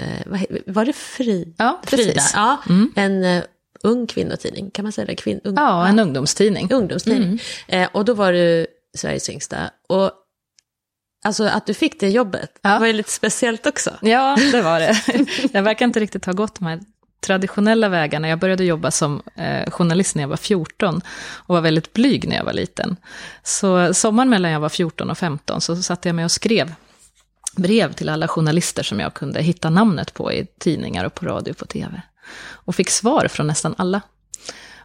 var 0.67 0.85
det 0.85 0.93
Fri? 0.93 1.55
Ja, 1.59 1.81
Frida? 1.85 2.23
Ja, 2.35 2.63
mm. 2.69 2.93
en 2.97 3.43
ung 3.83 4.07
kvinnotidning, 4.07 4.71
kan 4.71 4.83
man 4.83 4.93
säga 4.93 5.07
det? 5.07 5.15
Kvin, 5.15 5.41
ung, 5.45 5.55
ja, 5.57 5.89
en 5.89 5.99
ungdomstidning. 5.99 6.73
Ungdomstidning. 6.73 7.41
Mm. 7.69 7.89
Och 7.93 8.05
då 8.05 8.15
var 8.15 8.33
du 8.33 8.67
Sveriges 8.97 9.31
yngsta. 9.31 9.71
Och 9.89 10.13
Alltså 11.25 11.45
att 11.45 11.67
du 11.67 11.75
fick 11.75 12.01
det 12.01 12.09
jobbet 12.09 12.59
ja. 12.63 12.79
var 12.79 12.87
ju 12.87 12.93
lite 12.93 13.11
speciellt 13.11 13.67
också. 13.67 13.91
Ja, 14.03 14.39
det 14.53 14.63
var 14.63 14.81
det. 14.81 14.97
Jag 15.53 15.63
verkar 15.63 15.87
inte 15.87 16.01
riktigt 16.01 16.25
ha 16.25 16.33
gått 16.33 16.55
de 16.55 16.67
här 16.67 16.81
traditionella 17.21 17.89
vägarna. 17.89 18.29
Jag 18.29 18.39
började 18.39 18.65
jobba 18.65 18.91
som 18.91 19.23
eh, 19.35 19.71
journalist 19.71 20.15
när 20.15 20.23
jag 20.23 20.29
var 20.29 20.37
14 20.37 21.01
och 21.37 21.55
var 21.55 21.61
väldigt 21.61 21.93
blyg 21.93 22.29
när 22.29 22.37
jag 22.37 22.45
var 22.45 22.53
liten. 22.53 22.97
Så 23.43 23.95
sommaren 23.95 24.31
mellan 24.31 24.51
jag 24.51 24.61
var 24.61 24.69
14 24.69 25.11
och 25.11 25.19
15 25.19 25.61
så 25.61 25.77
satte 25.77 26.09
jag 26.09 26.17
mig 26.17 26.25
och 26.25 26.31
skrev 26.31 26.75
brev 27.57 27.93
till 27.93 28.09
alla 28.09 28.29
journalister 28.29 28.83
som 28.83 29.01
jag 29.01 29.15
kunde 29.15 29.43
hitta 29.43 29.71
namnet 29.71 30.15
på 30.15 30.33
i 30.33 30.47
tidningar 30.59 31.05
och 31.05 31.15
på 31.15 31.27
radio 31.27 31.51
och 31.51 31.59
på 31.59 31.67
tv. 31.67 32.03
Och 32.51 32.75
fick 32.75 32.91
svar 32.91 33.29
från 33.29 33.47
nästan 33.47 33.75
alla. 33.79 34.01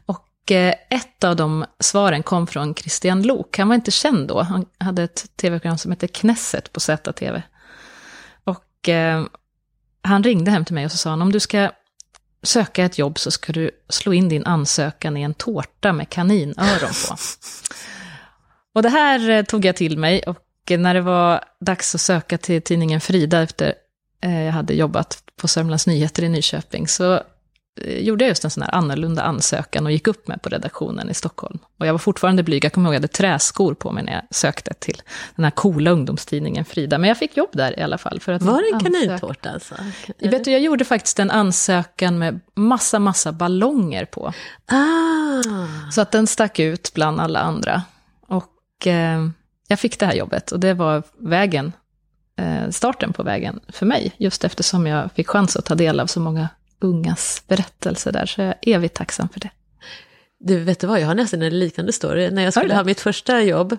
Och 0.05 0.51
eh, 0.51 0.73
ett 0.89 1.23
av 1.23 1.35
de 1.35 1.65
svaren 1.79 2.23
kom 2.23 2.47
från 2.47 2.75
Christian 2.75 3.21
Lok. 3.21 3.57
Han 3.57 3.67
var 3.67 3.75
inte 3.75 3.91
känd 3.91 4.27
då. 4.27 4.41
Han 4.41 4.65
hade 4.77 5.03
ett 5.03 5.37
tv-program 5.37 5.77
som 5.77 5.91
hette 5.91 6.07
Knesset 6.07 6.73
på 6.73 6.79
ZTV. 6.79 7.41
Och 8.43 8.89
eh, 8.89 9.25
han 10.01 10.23
ringde 10.23 10.51
hem 10.51 10.65
till 10.65 10.75
mig 10.75 10.85
och 10.85 10.91
så 10.91 10.97
sa 10.97 11.09
han, 11.09 11.21
om 11.21 11.31
du 11.31 11.39
ska 11.39 11.71
söka 12.43 12.83
ett 12.83 12.97
jobb 12.97 13.19
så 13.19 13.31
ska 13.31 13.53
du 13.53 13.71
slå 13.89 14.13
in 14.13 14.29
din 14.29 14.45
ansökan 14.45 15.17
i 15.17 15.21
en 15.21 15.33
tårta 15.33 15.93
med 15.93 16.09
kaninöron 16.09 16.91
på. 17.09 17.15
Och 18.75 18.81
det 18.81 18.89
här 18.89 19.29
eh, 19.29 19.43
tog 19.43 19.65
jag 19.65 19.75
till 19.75 19.97
mig 19.97 20.23
och 20.23 20.39
när 20.69 20.93
det 20.93 21.01
var 21.01 21.43
dags 21.59 21.95
att 21.95 22.01
söka 22.01 22.37
till 22.37 22.61
tidningen 22.61 23.01
Frida 23.01 23.41
efter 23.41 23.73
jag 24.21 24.51
hade 24.51 24.73
jobbat 24.73 25.23
på 25.41 25.47
Sörmlands 25.47 25.87
Nyheter 25.87 26.23
i 26.23 26.29
Nyköping 26.29 26.87
så 26.87 27.13
eh, 27.13 27.21
gjorde 27.81 28.23
jag 28.23 28.29
just 28.29 28.43
en 28.43 28.51
sån 28.51 28.63
här 28.63 28.75
annorlunda 28.75 29.23
ansökan 29.23 29.85
och 29.85 29.91
gick 29.91 30.07
upp 30.07 30.27
med 30.27 30.41
på 30.41 30.49
redaktionen 30.49 31.09
i 31.09 31.13
Stockholm. 31.13 31.59
Och 31.79 31.87
jag 31.87 31.93
var 31.93 31.99
fortfarande 31.99 32.43
blyg, 32.43 32.65
jag 32.65 32.73
kommer 32.73 32.89
ihåg 32.89 32.95
att 32.95 32.95
jag 32.95 33.01
hade 33.01 33.13
träskor 33.13 33.73
på 33.73 33.91
mig 33.91 34.03
när 34.03 34.13
jag 34.13 34.21
sökte 34.31 34.73
till 34.73 35.01
den 35.35 35.43
här 35.43 35.51
coola 35.51 35.91
ungdomstidningen 35.91 36.65
Frida. 36.65 36.97
Men 36.97 37.07
jag 37.07 37.17
fick 37.17 37.37
jobb 37.37 37.49
där 37.53 37.79
i 37.79 37.81
alla 37.81 37.97
fall. 37.97 38.19
För 38.19 38.31
att 38.31 38.41
var 38.41 38.61
det 38.61 38.75
en 38.75 38.79
kanintårta 38.79 39.49
alltså? 39.49 39.75
Jag, 40.17 40.31
vet, 40.31 40.47
jag 40.47 40.59
gjorde 40.59 40.85
faktiskt 40.85 41.19
en 41.19 41.31
ansökan 41.31 42.17
med 42.17 42.39
massa, 42.55 42.99
massa 42.99 43.31
ballonger 43.31 44.05
på. 44.05 44.33
Ah. 44.65 45.91
Så 45.91 46.01
att 46.01 46.11
den 46.11 46.27
stack 46.27 46.59
ut 46.59 46.91
bland 46.93 47.19
alla 47.19 47.39
andra. 47.39 47.83
Och 48.27 48.87
eh, 48.87 49.27
jag 49.67 49.79
fick 49.79 49.99
det 49.99 50.05
här 50.05 50.13
jobbet 50.13 50.51
och 50.51 50.59
det 50.59 50.73
var 50.73 51.03
vägen, 51.17 51.71
eh, 52.37 52.69
starten 52.69 53.13
på 53.13 53.23
vägen 53.23 53.59
för 53.67 53.85
mig. 53.85 54.11
Just 54.17 54.43
eftersom 54.43 54.87
jag 54.87 55.11
fick 55.11 55.27
chans 55.27 55.55
att 55.55 55.65
ta 55.65 55.75
del 55.75 55.99
av 55.99 56.07
så 56.07 56.19
många 56.19 56.49
ungas 56.83 57.43
berättelser 57.47 58.11
där. 58.11 58.25
Så 58.25 58.41
jag 58.41 58.47
är 58.47 58.55
evigt 58.61 58.95
tacksam 58.95 59.29
för 59.29 59.39
det. 59.39 59.49
Du, 60.39 60.59
vet 60.59 60.79
du 60.79 60.87
vad, 60.87 60.99
jag 60.99 61.07
har 61.07 61.15
nästan 61.15 61.41
en 61.41 61.59
liknande 61.59 61.93
story. 61.93 62.31
När 62.31 62.43
jag 62.43 62.53
skulle 62.53 62.75
ha 62.75 62.83
mitt 62.83 63.01
första 63.01 63.41
jobb, 63.41 63.77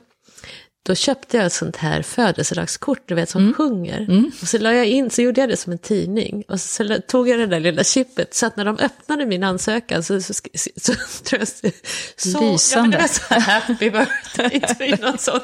då 0.86 0.94
köpte 0.94 1.36
jag 1.36 1.46
ett 1.46 1.52
sånt 1.52 1.76
här 1.76 2.02
födelsedagskort, 2.02 3.02
du 3.06 3.14
vet, 3.14 3.30
som 3.30 3.42
mm. 3.42 3.54
sjunger. 3.54 4.00
Mm. 4.00 4.30
Och 4.42 4.48
så 4.48 4.58
la 4.58 4.72
jag 4.72 4.86
in, 4.86 5.10
så 5.10 5.22
gjorde 5.22 5.40
jag 5.40 5.50
det 5.50 5.56
som 5.56 5.72
en 5.72 5.78
tidning. 5.78 6.44
Och 6.48 6.60
så, 6.60 6.84
så 6.84 6.98
tog 7.08 7.28
jag 7.28 7.38
det 7.38 7.46
där 7.46 7.60
lilla 7.60 7.84
chippet, 7.84 8.34
så 8.34 8.46
att 8.46 8.56
när 8.56 8.64
de 8.64 8.78
öppnade 8.78 9.26
min 9.26 9.44
ansökan 9.44 10.02
så, 10.02 10.20
så, 10.20 10.34
så, 10.34 10.42
så 10.76 10.92
tror 11.24 11.40
jag 11.40 11.48
så, 12.16 12.52
Lysande. 12.52 12.98
Ja, 13.00 13.08
så 13.08 13.40
happy 13.40 13.90
birthday 13.90 14.96
to 14.96 15.18
sånt. 15.18 15.42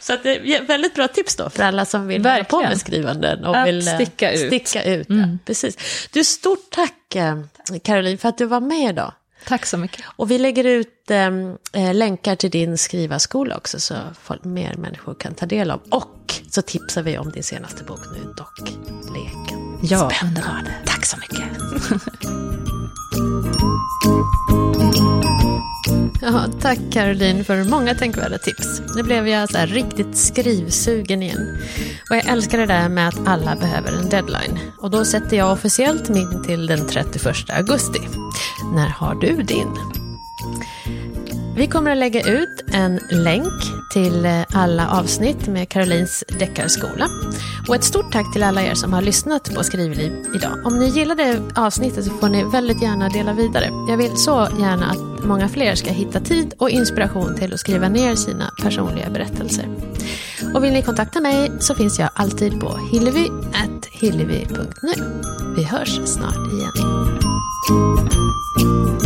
Så 0.00 0.12
att 0.12 0.22
det 0.22 0.56
är 0.56 0.66
väldigt 0.66 0.94
bra 0.94 1.08
tips 1.08 1.36
då 1.36 1.50
för 1.50 1.62
alla 1.62 1.84
som 1.84 2.06
vill 2.06 2.22
Verkligen. 2.22 2.46
hålla 2.50 2.68
på 2.68 2.70
med 2.70 2.80
skrivanden. 2.80 3.44
Och 3.44 3.56
att 3.56 3.68
vill 3.68 3.88
eh, 3.88 3.94
sticka 3.94 4.32
ut. 4.32 4.46
Sticka 4.46 4.84
ut 4.84 5.08
mm. 5.08 5.30
ja, 5.30 5.38
precis. 5.44 5.76
Du, 6.12 6.24
stort 6.24 6.70
tack 6.70 7.14
eh, 7.14 7.38
Caroline 7.82 8.18
för 8.18 8.28
att 8.28 8.38
du 8.38 8.44
var 8.44 8.60
med 8.60 8.90
idag. 8.90 9.12
Tack 9.48 9.66
så 9.66 9.78
mycket. 9.78 10.04
Och 10.16 10.30
vi 10.30 10.38
lägger 10.38 10.64
ut 10.64 11.10
ehm, 11.10 11.56
eh, 11.72 11.94
länkar 11.94 12.36
till 12.36 12.50
din 12.50 12.78
skrivarskola 12.78 13.56
också 13.56 13.80
så 13.80 13.94
folk, 14.22 14.44
mer 14.44 14.74
människor 14.74 15.14
kan 15.14 15.34
ta 15.34 15.46
del 15.46 15.70
av. 15.70 15.80
Och 15.90 16.34
så 16.50 16.62
tipsar 16.62 17.02
vi 17.02 17.18
om 17.18 17.30
din 17.30 17.42
senaste 17.42 17.84
bok 17.84 18.00
nu, 18.12 18.34
dock 18.36 18.70
leken. 19.14 19.78
Ja, 19.82 20.10
underbart. 20.24 20.64
Tack 20.86 21.06
så 21.06 21.16
mycket. 21.16 21.44
Ja, 26.22 26.44
tack 26.60 26.78
Caroline 26.92 27.44
för 27.44 27.64
många 27.64 27.94
tänkvärda 27.94 28.38
tips. 28.38 28.82
Nu 28.96 29.02
blev 29.02 29.28
jag 29.28 29.50
så 29.50 29.58
riktigt 29.58 30.16
skrivsugen 30.16 31.22
igen. 31.22 31.58
Och 32.10 32.16
jag 32.16 32.26
älskar 32.26 32.58
det 32.58 32.66
där 32.66 32.88
med 32.88 33.08
att 33.08 33.26
alla 33.26 33.56
behöver 33.56 33.92
en 33.92 34.08
deadline. 34.08 34.58
Och 34.78 34.90
då 34.90 35.04
sätter 35.04 35.36
jag 35.36 35.52
officiellt 35.52 36.08
min 36.08 36.44
till 36.44 36.66
den 36.66 36.86
31 36.86 37.50
augusti. 37.50 38.00
När 38.74 38.88
har 38.88 39.14
du 39.14 39.42
din? 39.42 39.68
Vi 41.56 41.66
kommer 41.66 41.90
att 41.90 41.98
lägga 41.98 42.22
ut 42.22 42.64
en 42.72 43.00
länk 43.10 43.52
till 43.92 44.26
eh, 44.26 44.42
alla 44.54 44.88
avsnitt 44.88 45.46
med 45.46 45.68
Karolins 45.68 46.24
deckarskola. 46.38 47.08
Och 47.68 47.74
ett 47.74 47.84
stort 47.84 48.12
tack 48.12 48.32
till 48.32 48.42
alla 48.42 48.62
er 48.62 48.74
som 48.74 48.92
har 48.92 49.02
lyssnat 49.02 49.54
på 49.54 49.64
Skrivliv 49.64 50.12
idag. 50.34 50.66
Om 50.66 50.78
ni 50.78 50.88
gillade 50.88 51.42
avsnittet 51.54 52.04
så 52.04 52.10
får 52.10 52.28
ni 52.28 52.44
väldigt 52.44 52.82
gärna 52.82 53.08
dela 53.08 53.32
vidare. 53.32 53.70
Jag 53.88 53.96
vill 53.96 54.16
så 54.16 54.48
gärna 54.60 54.90
att 54.90 55.24
många 55.24 55.48
fler 55.48 55.74
ska 55.74 55.90
hitta 55.90 56.20
tid 56.20 56.54
och 56.58 56.70
inspiration 56.70 57.36
till 57.36 57.54
att 57.54 57.60
skriva 57.60 57.88
ner 57.88 58.14
sina 58.14 58.50
personliga 58.62 59.10
berättelser. 59.10 59.68
Och 60.54 60.64
vill 60.64 60.72
ni 60.72 60.82
kontakta 60.82 61.20
mig 61.20 61.52
så 61.60 61.74
finns 61.74 61.98
jag 61.98 62.10
alltid 62.14 62.60
på 62.60 62.78
hillevi.hillevi.nu. 62.92 64.92
Vi 65.56 65.64
hörs 65.64 66.00
snart 66.04 66.52
igen. 66.52 67.17
Música 67.68 68.97